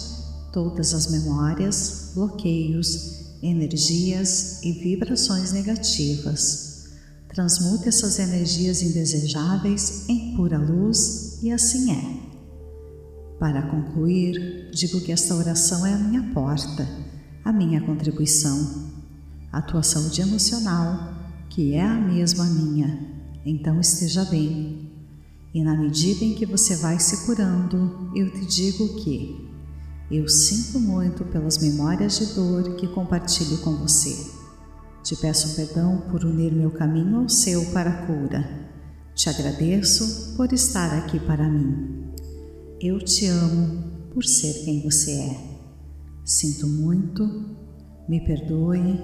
[0.51, 6.85] todas as memórias, bloqueios, energias e vibrações negativas.
[7.27, 12.25] Transmute essas energias indesejáveis em pura luz e assim é.
[13.37, 17.04] Para concluir, digo que esta oração é a minha porta
[17.45, 18.91] a minha contribuição,
[19.51, 21.13] a tua saúde emocional,
[21.47, 23.07] que é a mesma minha,
[23.45, 24.91] então esteja bem.
[25.53, 29.47] E na medida em que você vai se curando, eu te digo que
[30.09, 34.31] eu sinto muito pelas memórias de dor que compartilho com você.
[35.03, 38.67] Te peço perdão por unir meu caminho ao seu para a cura.
[39.13, 42.11] Te agradeço por estar aqui para mim.
[42.81, 45.54] Eu te amo por ser quem você é.
[46.25, 47.23] Sinto muito,
[48.09, 48.99] me perdoe,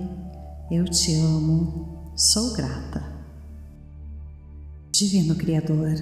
[0.72, 3.04] eu te amo, sou grata.
[4.92, 5.94] Divino Criador,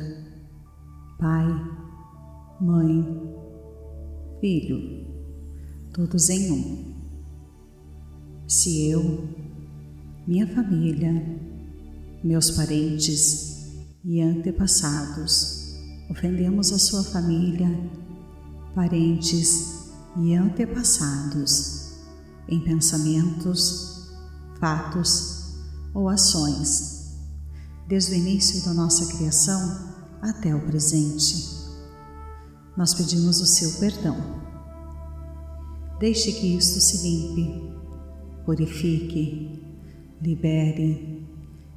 [1.19, 1.45] Pai,
[2.61, 3.05] Mãe,
[4.39, 5.07] Filho,
[5.93, 6.93] todos em um.
[8.47, 9.27] Se eu,
[10.25, 11.11] minha família,
[12.23, 15.59] meus parentes e antepassados
[16.09, 17.67] ofendemos a sua família,
[18.73, 19.78] parentes
[20.21, 21.93] e antepassados
[22.47, 24.09] em pensamentos,
[24.59, 25.55] fatos
[25.93, 27.17] ou ações,
[27.87, 29.89] desde o início da nossa criação
[30.21, 31.57] até o presente.
[32.77, 34.15] nós pedimos o seu perdão.
[35.99, 37.73] Deixe que isto se limpe,
[38.45, 39.61] purifique,
[40.21, 41.27] libere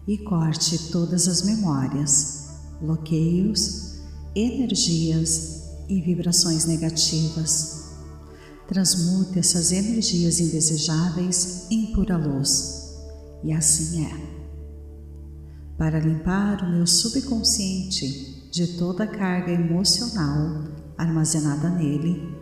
[0.07, 4.01] e corte todas as memórias, bloqueios,
[4.35, 7.82] energias e vibrações negativas.
[8.73, 12.97] Transmute essas energias indesejáveis em pura luz,
[13.45, 14.13] e assim é.
[15.77, 20.65] Para limpar o meu subconsciente de toda a carga emocional
[20.97, 22.35] armazenada nele,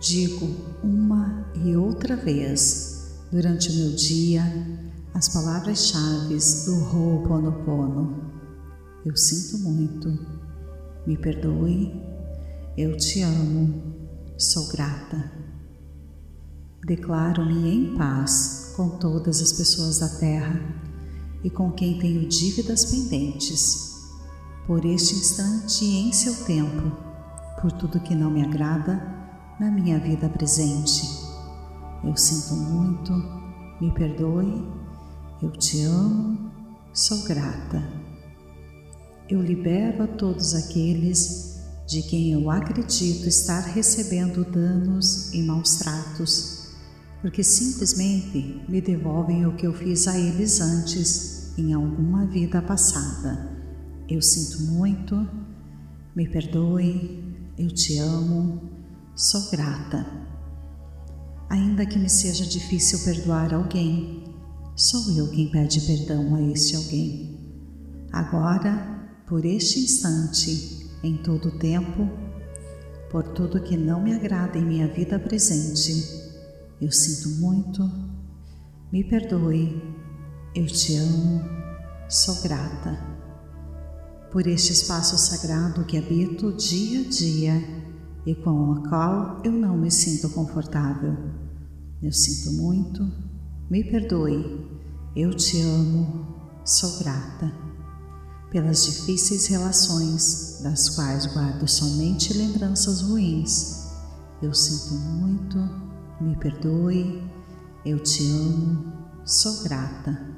[0.00, 0.44] digo
[0.82, 4.42] uma e outra vez durante o meu dia
[5.14, 8.32] as palavras-chave do Ho'oponopono.
[9.06, 10.08] Eu sinto muito,
[11.06, 11.94] me perdoe,
[12.76, 13.80] eu te amo,
[14.36, 15.48] sou grata.
[16.84, 20.60] Declaro-me em paz com todas as pessoas da Terra
[21.44, 24.08] e com quem tenho dívidas pendentes,
[24.66, 27.10] por este instante e em seu tempo
[27.60, 29.02] por tudo que não me agrada
[29.58, 31.02] na minha vida presente.
[32.02, 33.12] Eu sinto muito,
[33.80, 34.66] me perdoe,
[35.42, 36.50] eu te amo,
[36.94, 37.82] sou grata.
[39.28, 46.59] Eu libero a todos aqueles de quem eu acredito estar recebendo danos e maus tratos,
[47.20, 53.50] porque simplesmente me devolvem o que eu fiz a eles antes em alguma vida passada.
[54.08, 55.28] Eu sinto muito,
[56.16, 57.22] me perdoe,
[57.58, 58.70] eu te amo,
[59.14, 60.06] sou grata.
[61.50, 64.24] Ainda que me seja difícil perdoar alguém,
[64.74, 67.38] sou eu quem pede perdão a este alguém.
[68.12, 72.08] Agora, por este instante, em todo o tempo,
[73.10, 76.19] por tudo que não me agrada em minha vida presente,
[76.80, 77.90] eu sinto muito,
[78.92, 79.82] me perdoe,
[80.54, 81.42] eu te amo,
[82.08, 83.10] sou grata
[84.30, 87.80] por este espaço sagrado que habito dia a dia
[88.24, 91.16] e com o qual eu não me sinto confortável.
[92.00, 93.06] Eu sinto muito,
[93.68, 94.66] me perdoe,
[95.16, 97.52] eu te amo, sou grata.
[98.50, 103.90] Pelas difíceis relações, das quais guardo somente lembranças ruins,
[104.42, 105.58] eu sinto muito,
[106.20, 107.22] me perdoe,
[107.84, 108.92] eu te amo,
[109.24, 110.30] sou grata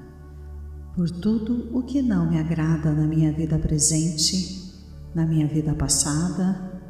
[0.94, 4.74] por tudo o que não me agrada na minha vida presente,
[5.14, 6.80] na minha vida passada,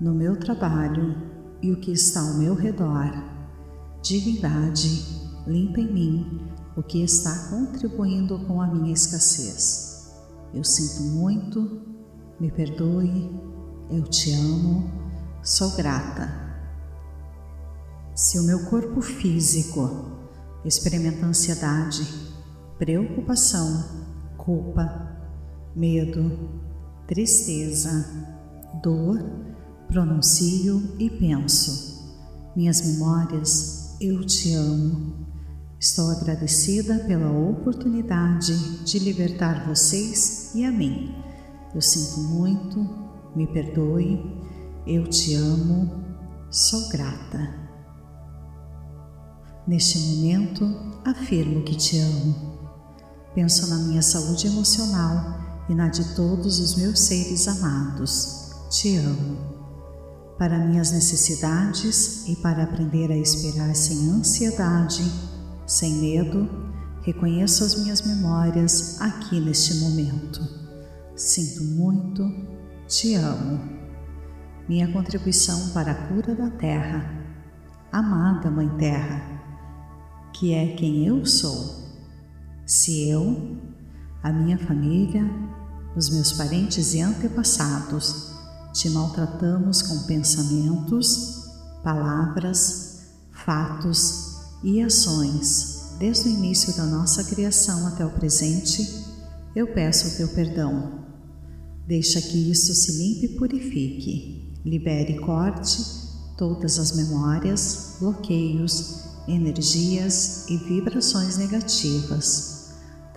[0.00, 1.14] no meu trabalho
[1.62, 3.12] e o que está ao meu redor.
[4.02, 5.04] Divindade,
[5.46, 6.40] limpa em mim
[6.74, 10.10] o que está contribuindo com a minha escassez.
[10.54, 11.82] Eu sinto muito,
[12.40, 13.30] me perdoe,
[13.90, 14.90] eu te amo,
[15.42, 16.39] sou grata.
[18.14, 20.18] Se o meu corpo físico
[20.64, 22.06] experimenta ansiedade,
[22.78, 23.84] preocupação,
[24.36, 25.16] culpa,
[25.74, 26.50] medo,
[27.06, 28.06] tristeza,
[28.82, 29.22] dor,
[29.88, 32.00] pronuncio e penso.
[32.54, 35.28] Minhas memórias, eu te amo.
[35.78, 41.14] Estou agradecida pela oportunidade de libertar vocês e a mim.
[41.74, 42.78] Eu sinto muito,
[43.34, 44.20] me perdoe,
[44.86, 46.04] eu te amo,
[46.50, 47.59] sou grata.
[49.70, 50.68] Neste momento,
[51.04, 52.58] afirmo que te amo.
[53.36, 58.50] Penso na minha saúde emocional e na de todos os meus seres amados.
[58.68, 59.38] Te amo.
[60.36, 65.04] Para minhas necessidades e para aprender a esperar sem ansiedade,
[65.68, 66.50] sem medo,
[67.04, 70.40] reconheço as minhas memórias aqui neste momento.
[71.14, 72.28] Sinto muito,
[72.88, 73.60] te amo.
[74.68, 77.08] Minha contribuição para a cura da Terra,
[77.92, 79.39] amada Mãe Terra,
[80.32, 81.80] que é quem eu sou
[82.70, 83.56] se eu,
[84.22, 85.28] a minha família,
[85.96, 88.30] os meus parentes e antepassados
[88.72, 91.50] te maltratamos com pensamentos,
[91.82, 99.04] palavras, fatos e ações desde o início da nossa criação até o presente,
[99.54, 101.04] eu peço o teu perdão.
[101.88, 105.82] Deixa que isso se limpe e purifique, libere e corte
[106.38, 112.50] todas as memórias, bloqueios, energias e vibrações negativas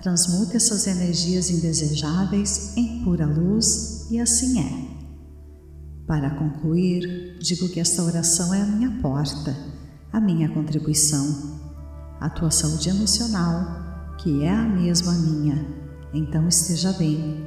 [0.03, 6.05] Transmute essas energias indesejáveis em pura luz e assim é.
[6.05, 9.55] Para concluir, digo que esta oração é a minha porta,
[10.11, 11.57] a minha contribuição,
[12.19, 15.65] a tua saúde emocional, que é a mesma minha,
[16.13, 17.41] então esteja bem.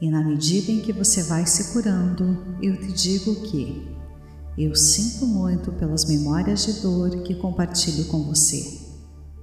[0.00, 3.92] E na medida em que você vai se curando, eu te digo que
[4.56, 8.80] eu sinto muito pelas memórias de dor que compartilho com você.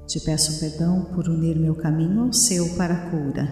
[0.06, 3.48] Te peço perdão por unir meu caminho ao seu para a cura.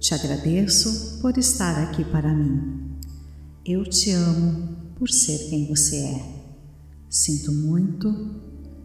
[0.00, 2.96] Te agradeço por estar aqui para mim.
[3.64, 6.40] Eu te amo por ser quem você é.
[7.08, 8.08] Sinto muito,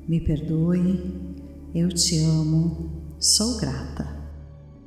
[0.08, 1.36] me perdoe,
[1.74, 4.08] eu te amo, sou grata.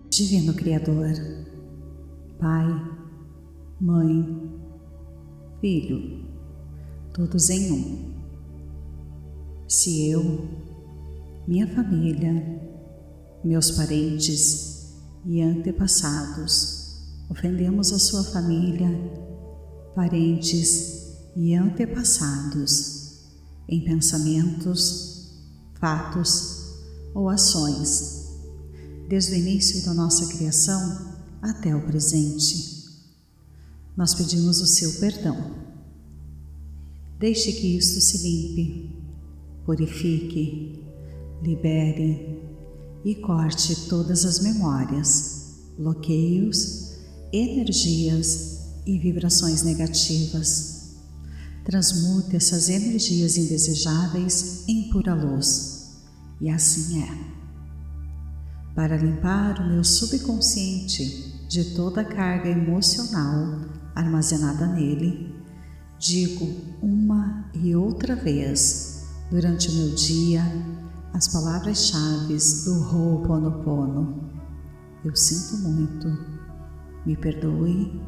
[0.09, 1.13] Divino Criador,
[2.39, 2.67] Pai,
[3.81, 4.51] Mãe,
[5.61, 6.28] Filho,
[7.19, 8.15] todos em um.
[9.69, 10.49] Se eu,
[11.49, 12.33] minha família,
[13.45, 14.95] meus parentes
[15.27, 16.79] e antepassados
[17.29, 18.89] ofendemos a sua família,
[19.97, 23.19] parentes e antepassados
[23.69, 25.33] em pensamentos,
[25.81, 26.77] fatos
[27.15, 28.29] ou ações,
[29.09, 32.87] desde o início da nossa criação até o presente.
[33.97, 35.68] Nós pedimos o seu perdão.
[37.19, 38.97] Deixe que isto se limpe,
[39.65, 40.85] purifique,
[41.43, 42.39] libere
[43.05, 46.93] e corte todas as memórias, bloqueios,
[47.33, 50.97] energias e vibrações negativas.
[51.65, 55.99] Transmute essas energias indesejáveis em pura luz.
[56.41, 57.39] E assim é.
[58.77, 63.61] Para limpar o meu subconsciente de toda a carga emocional
[63.95, 65.38] armazenada nele,
[65.99, 66.47] digo
[66.81, 70.43] uma e outra vez durante o meu dia
[71.13, 74.31] as palavras-chave do Ho'oponopono.
[75.05, 76.07] Eu sinto muito,
[77.05, 78.01] me perdoe,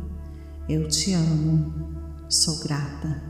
[0.68, 1.72] eu te amo,
[2.28, 3.22] sou grata.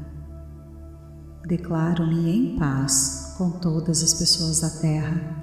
[1.47, 5.37] Declaro-me em paz com todas as pessoas da Terra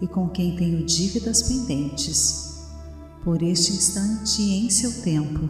[0.00, 2.66] e com quem tenho dívidas pendentes,
[3.22, 5.48] por este instante e em seu tempo,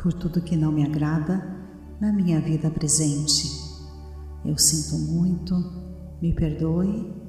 [0.00, 1.59] por tudo que não me agrada
[2.00, 3.48] na minha vida presente.
[4.44, 5.54] Eu sinto muito,
[6.22, 7.20] me perdoe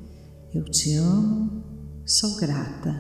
[0.54, 1.64] eu te amo,
[2.06, 2.94] sou grata.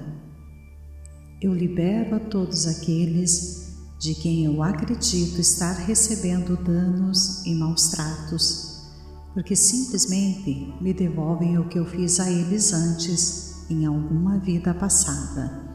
[1.41, 8.89] Eu libero a todos aqueles de quem eu acredito estar recebendo danos e maus tratos,
[9.33, 15.69] porque simplesmente me devolvem o que eu fiz a eles antes em alguma vida passada.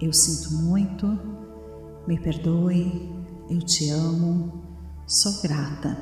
[0.00, 1.06] Eu sinto muito,
[2.08, 3.08] me perdoe,
[3.48, 4.69] eu te amo,
[5.10, 6.00] sou grata.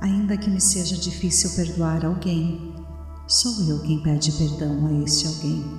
[0.00, 2.74] Ainda que me seja difícil perdoar alguém,
[3.28, 5.78] sou eu quem pede perdão a este alguém.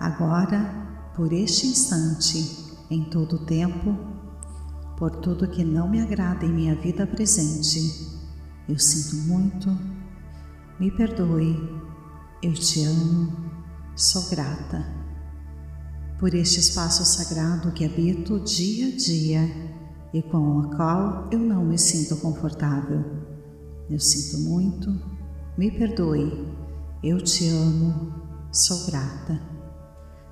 [0.00, 3.96] Agora, por este instante, em todo o tempo,
[4.98, 8.18] por tudo que não me agrada em minha vida presente,
[8.68, 9.78] eu sinto muito,
[10.80, 11.56] me perdoe,
[12.42, 13.32] eu te amo,
[13.94, 14.84] sou grata.
[16.18, 19.75] Por este espaço sagrado que habito dia a dia
[20.16, 23.04] e com o qual eu não me sinto confortável.
[23.90, 24.90] Eu sinto muito,
[25.58, 26.32] me perdoe,
[27.04, 28.14] eu te amo,
[28.50, 29.38] sou grata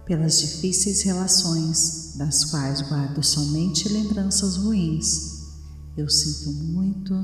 [0.06, 5.52] pelas difíceis relações das quais guardo somente lembranças ruins.
[5.98, 7.14] Eu sinto muito,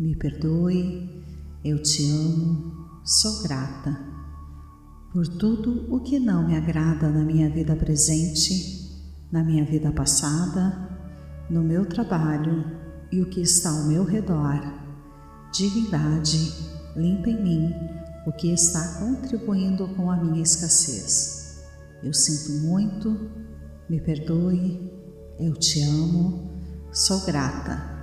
[0.00, 1.22] me perdoe,
[1.62, 2.72] eu te amo,
[3.04, 3.98] sou grata
[5.12, 8.98] por tudo o que não me agrada na minha vida presente,
[9.30, 10.97] na minha vida passada,
[11.48, 12.64] no meu trabalho
[13.10, 14.60] e o que está ao meu redor.
[15.52, 16.52] Divindade,
[16.94, 17.74] limpa em mim
[18.26, 21.64] o que está contribuindo com a minha escassez.
[22.02, 23.30] Eu sinto muito,
[23.88, 24.92] me perdoe,
[25.38, 26.50] eu te amo,
[26.92, 27.96] sou grata.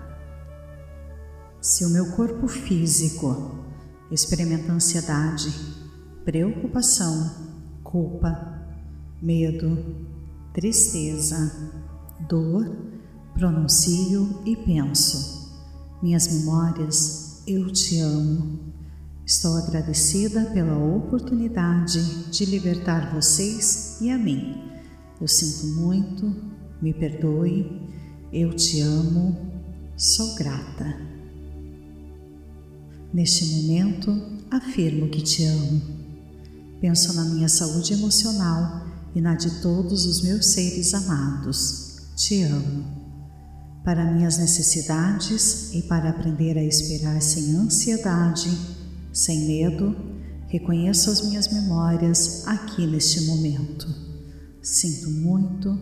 [1.62, 3.64] Se o meu corpo físico
[4.12, 5.54] experimenta ansiedade,
[6.24, 8.68] preocupação, culpa,
[9.22, 10.08] medo,
[10.54, 11.52] tristeza,
[12.28, 12.95] dor,
[13.36, 15.54] pronuncio e penso.
[16.02, 18.74] Minhas memórias, eu te amo,
[19.26, 24.70] Estou agradecida pela oportunidade de libertar vocês e a mim.
[25.20, 26.32] Eu sinto muito,
[26.80, 27.82] me perdoe,
[28.32, 29.36] eu te amo,
[29.98, 31.02] sou grata.
[33.12, 34.16] Neste momento,
[34.52, 35.82] afirmo que te amo.
[36.80, 41.98] Penso na minha saúde emocional e na de todos os meus seres amados.
[42.16, 43.05] Te amo.
[43.86, 48.50] Para minhas necessidades e para aprender a esperar sem ansiedade,
[49.14, 49.96] sem medo,
[50.48, 53.88] reconheço as minhas memórias aqui neste momento.
[54.60, 55.80] Sinto muito,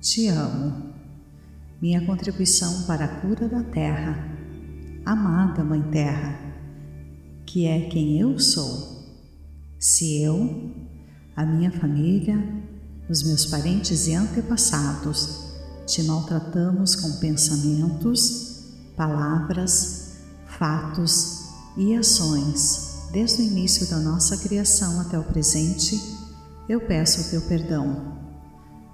[0.00, 0.94] te amo.
[1.80, 4.34] Minha contribuição para a cura da Terra,
[5.04, 6.40] amada Mãe Terra,
[7.44, 9.02] que é quem eu sou.
[9.78, 10.72] Se eu,
[11.36, 12.42] a minha família,
[13.10, 15.41] os meus parentes e antepassados
[15.86, 18.64] te maltratamos com pensamentos,
[18.96, 20.16] palavras,
[20.58, 21.42] fatos
[21.76, 26.00] e ações, desde o início da nossa criação até o presente,
[26.68, 28.18] eu peço o teu perdão.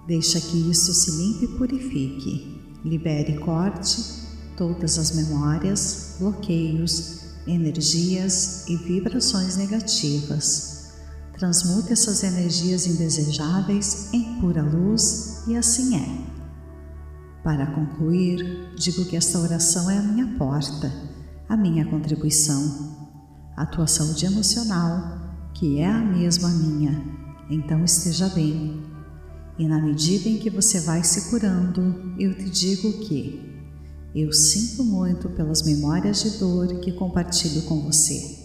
[0.06, 4.18] Deixa que isso se limpe e purifique, libere e corte
[4.56, 10.92] todas as memórias, bloqueios, energias e vibrações negativas.
[11.38, 16.37] Transmute essas energias indesejáveis em pura luz e assim é.
[17.42, 20.92] Para concluir, digo que esta oração é a minha porta,
[21.48, 22.96] a minha contribuição,
[23.56, 27.02] a tua saúde emocional, que é a mesma minha,
[27.48, 28.82] então esteja bem.
[29.58, 33.48] E na medida em que você vai se curando, eu te digo que
[34.14, 38.38] eu sinto muito pelas memórias de dor que compartilho com você.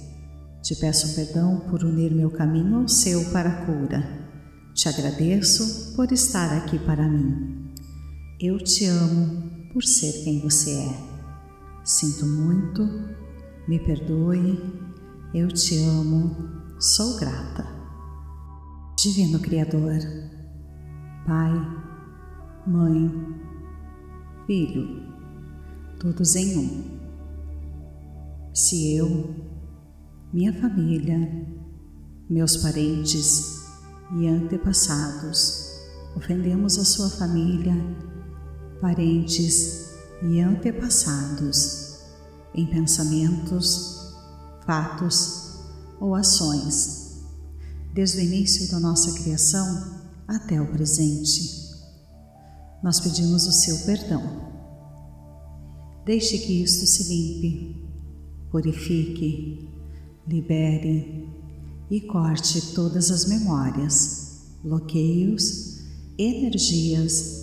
[0.61, 4.03] Te peço perdão por unir meu caminho ao seu para a cura.
[4.73, 7.62] Te agradeço por estar aqui para mim.
[8.45, 10.97] Eu te amo por ser quem você é.
[11.81, 12.83] Sinto muito,
[13.69, 14.59] me perdoe,
[15.33, 16.35] eu te amo,
[16.77, 17.65] sou grata.
[19.01, 19.97] Divino Criador,
[21.25, 21.53] Pai,
[22.67, 23.09] Mãe,
[24.45, 25.03] Filho,
[25.97, 26.99] todos em um.
[28.53, 29.33] Se eu,
[30.33, 31.17] minha família,
[32.29, 33.69] meus parentes
[34.17, 35.71] e antepassados
[36.15, 37.73] ofendemos a sua família,
[38.84, 41.99] parentes e antepassados
[42.53, 44.13] em pensamentos,
[44.65, 45.53] fatos
[46.01, 47.23] ou ações,
[47.93, 51.63] desde o início da nossa criação até o presente.
[52.84, 54.51] Nós pedimos o seu perdão
[56.05, 57.86] Deixe que isto se limpe,
[58.51, 59.69] purifique,
[60.27, 61.29] libere
[61.89, 65.79] e corte todas as memórias, bloqueios,
[66.17, 67.42] energias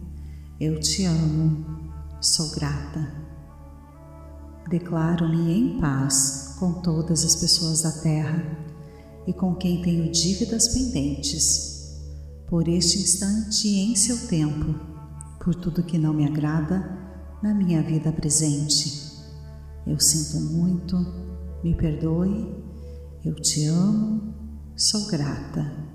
[0.63, 1.65] eu te amo,
[2.21, 3.11] sou grata.
[4.69, 8.43] Declaro-me em paz com todas as pessoas da Terra
[9.25, 11.99] e com quem tenho dívidas pendentes,
[12.47, 14.75] por este instante e em seu tempo,
[15.43, 16.95] por tudo que não me agrada
[17.41, 19.17] na minha vida presente.
[19.87, 20.95] Eu sinto muito,
[21.63, 22.55] me perdoe,
[23.25, 24.31] eu te amo,
[24.75, 25.89] sou grata.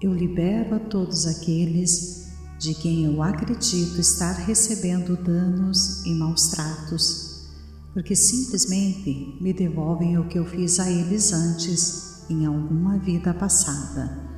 [0.00, 2.19] Eu libero a todos aqueles
[2.60, 7.48] de quem eu acredito estar recebendo danos e maus tratos,
[7.94, 14.28] porque simplesmente me devolvem o que eu fiz a eles antes em alguma vida passada.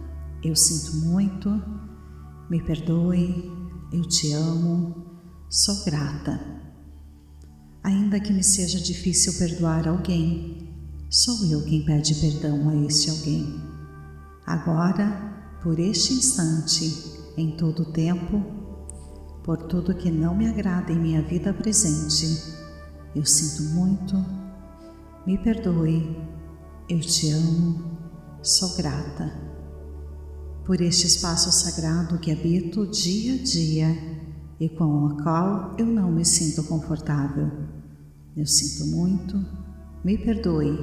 [0.41, 1.51] Eu sinto muito,
[2.49, 3.51] me perdoe,
[3.93, 5.11] eu te amo,
[5.55, 6.41] Sou grata.
[7.85, 10.75] Ainda que me seja difícil perdoar alguém,
[11.11, 13.61] sou eu quem pede perdão a este alguém.
[14.47, 18.43] Agora, por este instante, em todo o tempo,
[19.43, 22.61] por tudo que não me agrada em minha vida presente,
[23.15, 24.17] eu sinto muito,
[25.27, 26.17] me perdoe,
[26.89, 27.99] eu te amo,
[28.43, 29.33] sou grata.
[30.65, 34.23] Por este espaço sagrado que habito dia a dia,
[34.63, 37.51] e com a qual eu não me sinto confortável.
[38.37, 39.45] Eu sinto muito,
[40.05, 40.79] me perdoe,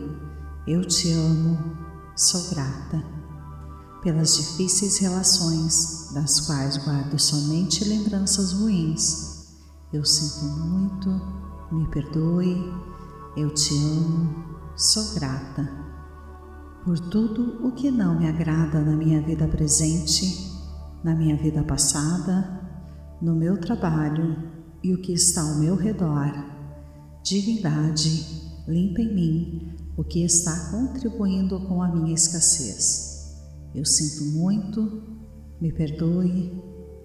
[0.68, 1.58] eu te amo,
[2.14, 3.19] sou grata.
[4.02, 9.48] Pelas difíceis relações, das quais guardo somente lembranças ruins,
[9.92, 11.10] eu sinto muito,
[11.72, 12.74] me perdoe,
[13.36, 14.46] eu te amo,
[14.76, 15.70] sou grata.
[16.86, 20.50] Por tudo o que não me agrada na minha vida presente,
[21.04, 22.60] na minha vida passada
[23.22, 24.38] no meu trabalho
[24.82, 26.32] e o que está ao meu redor.
[27.24, 33.09] Divindade, limpa em mim o que está contribuindo com a minha escassez.
[33.74, 35.04] Eu sinto muito,
[35.62, 36.52] me perdoe,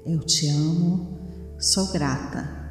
[0.07, 1.19] eu te amo,
[1.59, 2.63] sou grata.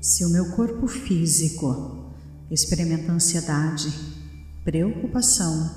[0.00, 2.12] Se o meu corpo físico
[2.50, 3.88] experimenta ansiedade,
[4.64, 5.70] preocupação,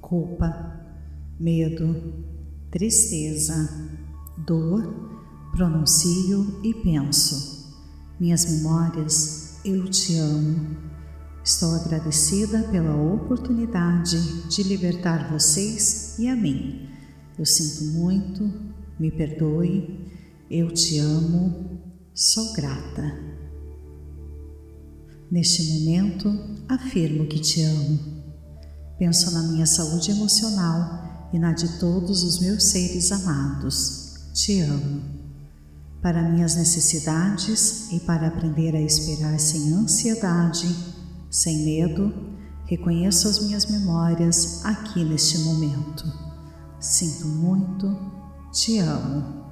[0.00, 0.80] culpa,
[1.38, 2.24] medo,
[2.70, 3.68] tristeza,
[4.46, 5.12] dor,
[5.52, 7.76] Pronuncio e penso:
[8.18, 10.91] Minhas memórias, eu te amo.
[11.44, 16.88] Estou agradecida pela oportunidade de libertar vocês e a mim.
[17.36, 18.48] Eu sinto muito,
[18.96, 20.08] me perdoe,
[20.48, 21.80] eu te amo,
[22.14, 23.18] sou grata.
[25.28, 26.32] Neste momento,
[26.68, 27.98] afirmo que te amo.
[28.96, 34.30] Penso na minha saúde emocional e na de todos os meus seres amados.
[34.32, 35.22] Te amo.
[36.00, 40.66] para minhas necessidades e para aprender a esperar sem ansiedade,
[41.32, 42.12] sem medo,
[42.66, 46.04] reconheço as minhas memórias aqui neste momento.
[46.78, 47.96] Sinto muito,
[48.52, 49.42] te amo.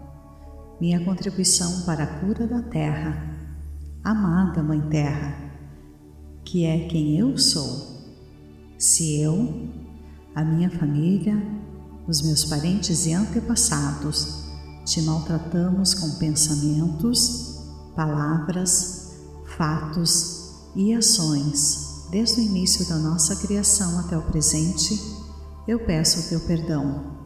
[0.78, 3.34] Minha contribuição para a cura da Terra,
[4.04, 5.34] amada Mãe Terra,
[6.44, 7.98] que é quem eu sou.
[8.78, 9.70] Se eu,
[10.34, 11.42] a minha família,
[12.06, 14.50] os meus parentes e antepassados
[14.84, 17.58] te maltratamos com pensamentos,
[17.94, 19.14] palavras,
[19.56, 20.39] fatos
[20.74, 25.00] e ações desde o início da nossa criação até o presente,
[25.68, 27.18] eu peço o teu perdão.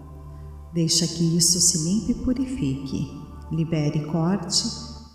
[0.73, 3.11] Deixa que isso se limpe e purifique,
[3.51, 4.65] libere e corte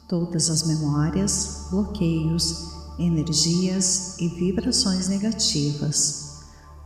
[0.07, 6.29] todas as memórias, bloqueios, energias e vibrações negativas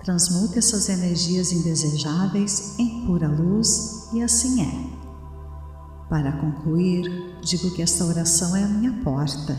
[0.03, 6.09] Transmute essas energias indesejáveis em pura luz e assim é.
[6.09, 9.57] Para concluir, digo que esta oração é a minha porta,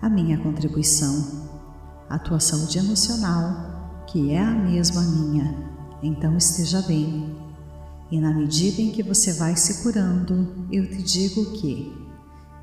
[0.00, 1.48] a minha contribuição,
[2.08, 5.54] a tua saúde emocional, que é a mesma minha,
[6.02, 7.36] então esteja bem.
[8.10, 11.92] E na medida em que você vai se curando, eu te digo que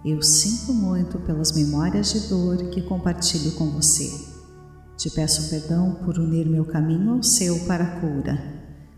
[0.03, 4.09] eu sinto muito pelas memórias de dor que compartilho com você.
[4.97, 8.57] Te peço perdão por unir meu caminho ao seu para a cura.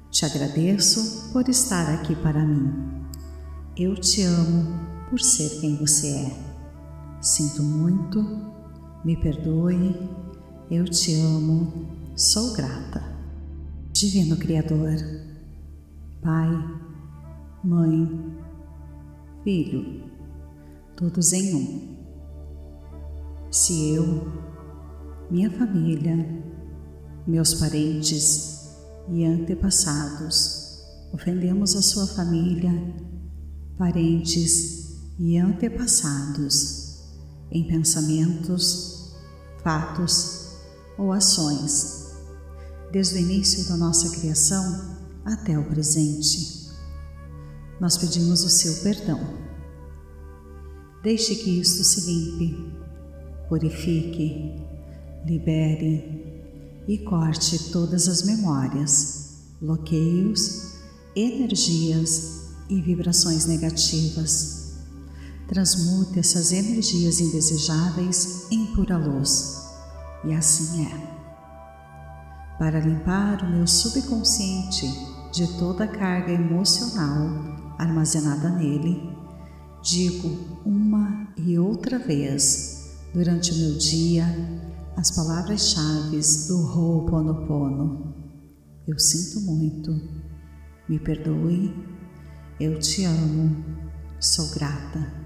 [0.09, 2.73] Te agradeço por estar aqui para mim.
[3.77, 4.79] Eu te amo
[5.09, 6.48] por ser quem você é.
[7.21, 8.23] Sinto muito,
[9.03, 10.09] me perdoe,
[10.71, 13.03] eu te amo, sou grata.
[13.91, 14.95] Divino Criador,
[16.21, 16.49] Pai,
[17.61, 18.37] Mãe,
[19.43, 20.09] Filho,
[20.95, 21.97] todos em um.
[23.51, 24.31] Se eu
[25.29, 26.15] minha família,
[27.27, 28.77] meus parentes
[29.09, 30.85] e antepassados.
[31.11, 32.71] Ofendemos a sua família,
[33.77, 36.88] parentes e antepassados
[37.51, 39.13] em pensamentos,
[39.63, 40.55] fatos
[40.97, 42.13] ou ações,
[42.91, 46.69] desde o início da nossa criação até o presente.
[47.79, 49.19] Nós pedimos o seu perdão.
[51.01, 52.73] Deixe que isto se limpe,
[53.47, 54.69] purifique
[55.25, 60.75] libere e corte todas as memórias, bloqueios,
[61.15, 64.58] energias e vibrações negativas.
[65.49, 69.67] Transmute essas energias indesejáveis em pura luz,
[70.23, 71.19] e assim é.
[72.59, 74.85] Para limpar o meu subconsciente
[75.33, 79.11] de toda a carga emocional armazenada nele,
[79.81, 84.25] digo uma e outra vez durante o meu dia
[84.95, 88.13] as palavras-chave do Ho'oponopono.
[88.87, 89.91] Eu sinto muito,
[90.87, 91.73] me perdoe,
[92.59, 93.65] eu te amo,
[94.19, 95.18] sou grata.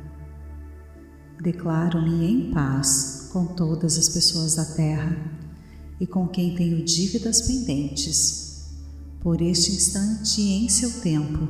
[1.43, 5.13] Declaro-me em paz com todas as pessoas da Terra
[5.99, 8.71] e com quem tenho dívidas pendentes,
[9.19, 11.49] por este instante e em seu tempo,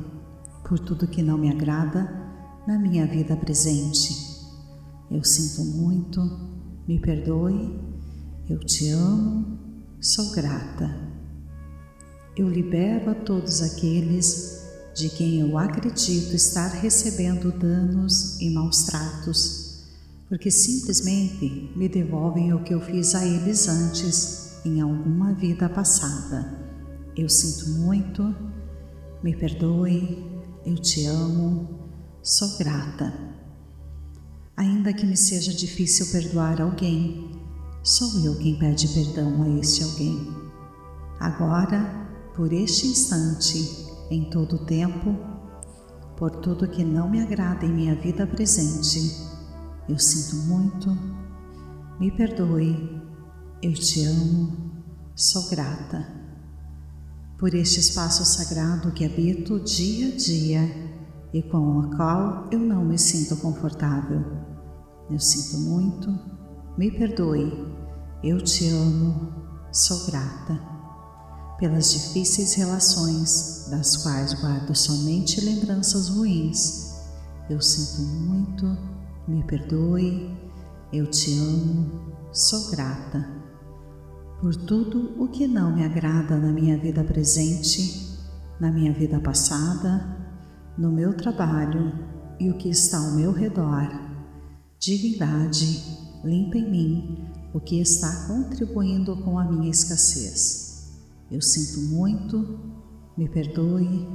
[0.68, 2.10] por tudo que não me agrada
[2.66, 4.12] na minha vida presente.
[5.08, 6.20] Eu sinto muito,
[6.88, 7.94] me perdoe
[8.46, 9.58] eu te amo,
[9.98, 10.94] sou grata.
[12.36, 14.62] Eu libero a todos aqueles
[14.94, 19.63] de quem eu acredito estar recebendo danos e maus tratos,
[20.34, 26.60] porque simplesmente me devolvem o que eu fiz a eles antes em alguma vida passada.
[27.16, 28.34] Eu sinto muito,
[29.22, 30.26] me perdoe,
[30.66, 31.88] eu te amo,
[32.20, 33.14] sou grata.
[34.56, 37.30] Ainda que me seja difícil perdoar alguém,
[37.84, 40.34] sou eu quem pede perdão a este alguém.
[41.20, 45.16] Agora, por este instante, em todo o tempo,
[46.16, 49.32] por tudo que não me agrada em minha vida presente,
[49.88, 50.96] eu sinto muito,
[52.00, 53.00] me perdoe,
[53.62, 54.72] eu te amo,
[55.14, 56.06] sou grata.
[57.38, 60.94] Por este espaço sagrado que habito dia a dia
[61.34, 64.24] e com o qual eu não me sinto confortável.
[65.10, 66.18] Eu sinto muito,
[66.78, 67.52] me perdoe,
[68.22, 69.32] eu te amo,
[69.70, 70.58] sou grata
[71.58, 76.94] pelas difíceis relações das quais guardo somente lembranças ruins.
[77.50, 78.93] Eu sinto muito,
[79.26, 80.30] me perdoe,
[80.92, 83.44] eu te amo, sou grata
[84.40, 88.18] por tudo o que não me agrada na minha vida presente,
[88.60, 90.06] na minha vida passada,
[90.76, 91.92] no meu trabalho
[92.38, 93.88] e o que está ao meu redor.
[94.78, 95.82] Divindade,
[96.22, 100.92] limpa em mim o que está contribuindo com a minha escassez.
[101.30, 102.60] Eu sinto muito,
[103.16, 104.06] me perdoe,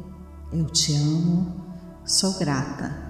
[0.53, 1.55] eu te amo,
[2.05, 3.08] sou grata.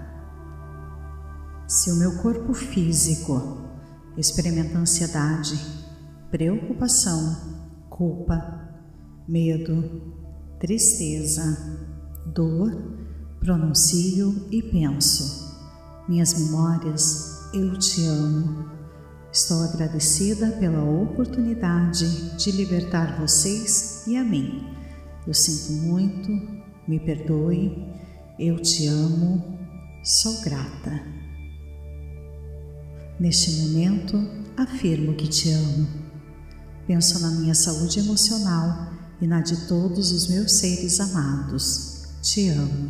[1.69, 3.59] Se o meu corpo físico
[4.17, 5.53] experimenta ansiedade,
[6.31, 8.73] preocupação, culpa,
[9.27, 10.15] medo,
[10.59, 11.43] tristeza,
[12.25, 12.71] dor,
[13.39, 15.55] pronuncio e penso:
[16.09, 18.67] Minhas memórias, eu te amo.
[19.31, 24.75] Estou agradecida pela oportunidade de libertar vocês e a mim.
[25.27, 26.31] Eu sinto muito,
[26.87, 27.93] me perdoe,
[28.39, 29.59] eu te amo,
[30.03, 31.18] sou grata.
[33.19, 34.17] Neste momento,
[34.55, 35.87] afirmo que te amo.
[36.87, 42.05] Penso na minha saúde emocional e na de todos os meus seres amados.
[42.21, 42.89] Te amo.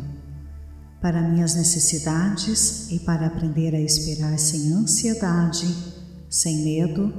[1.02, 5.66] Para minhas necessidades e para aprender a esperar sem ansiedade,
[6.28, 7.12] sem medo,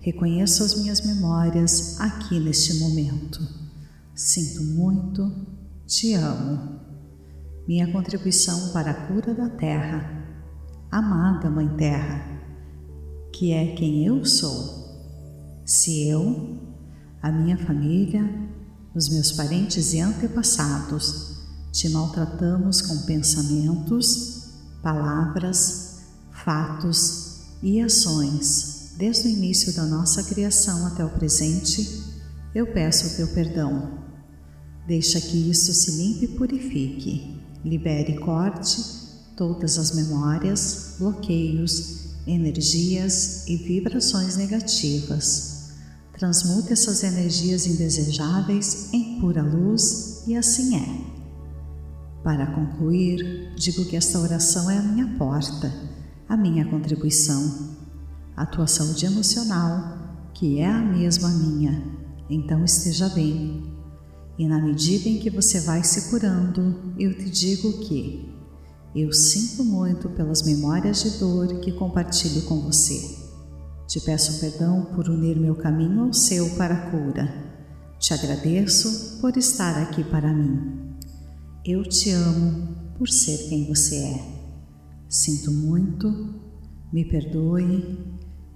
[0.00, 3.40] reconheço as minhas memórias aqui neste momento.
[4.12, 5.46] Sinto muito,
[5.86, 6.80] te amo.
[7.68, 10.16] Minha contribuição para a cura da Terra.
[10.90, 12.35] Amada Mãe Terra,
[13.38, 15.62] que é quem eu sou.
[15.64, 16.58] Se eu,
[17.22, 18.24] a minha família,
[18.94, 21.36] os meus parentes e antepassados
[21.70, 25.98] te maltratamos com pensamentos, palavras,
[26.30, 32.02] fatos e ações desde o início da nossa criação até o presente,
[32.54, 33.98] eu peço o teu perdão.
[34.86, 38.80] Deixa que isso se limpe e purifique, libere e corte
[39.36, 45.56] todas as memórias, bloqueios, energias e vibrações negativas
[46.18, 51.00] Transmute essas energias indesejáveis em pura luz e assim é.
[52.24, 55.70] Para concluir, digo que esta oração é a minha porta,
[56.26, 57.76] a minha contribuição,
[58.34, 61.84] a tua saúde emocional, que é a mesma minha,
[62.30, 63.62] então esteja bem.
[64.38, 68.34] E na medida em que você vai se curando, eu te digo que
[68.96, 73.18] eu sinto muito pelas memórias de dor que compartilho com você.
[73.86, 77.28] Te peço perdão por unir meu caminho ao seu para a cura.
[77.98, 80.96] Te agradeço por estar aqui para mim.
[81.62, 84.24] Eu te amo por ser quem você é.
[85.10, 86.34] Sinto muito,
[86.90, 87.98] me perdoe,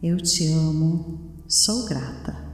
[0.03, 2.50] eu te amo, sou grata.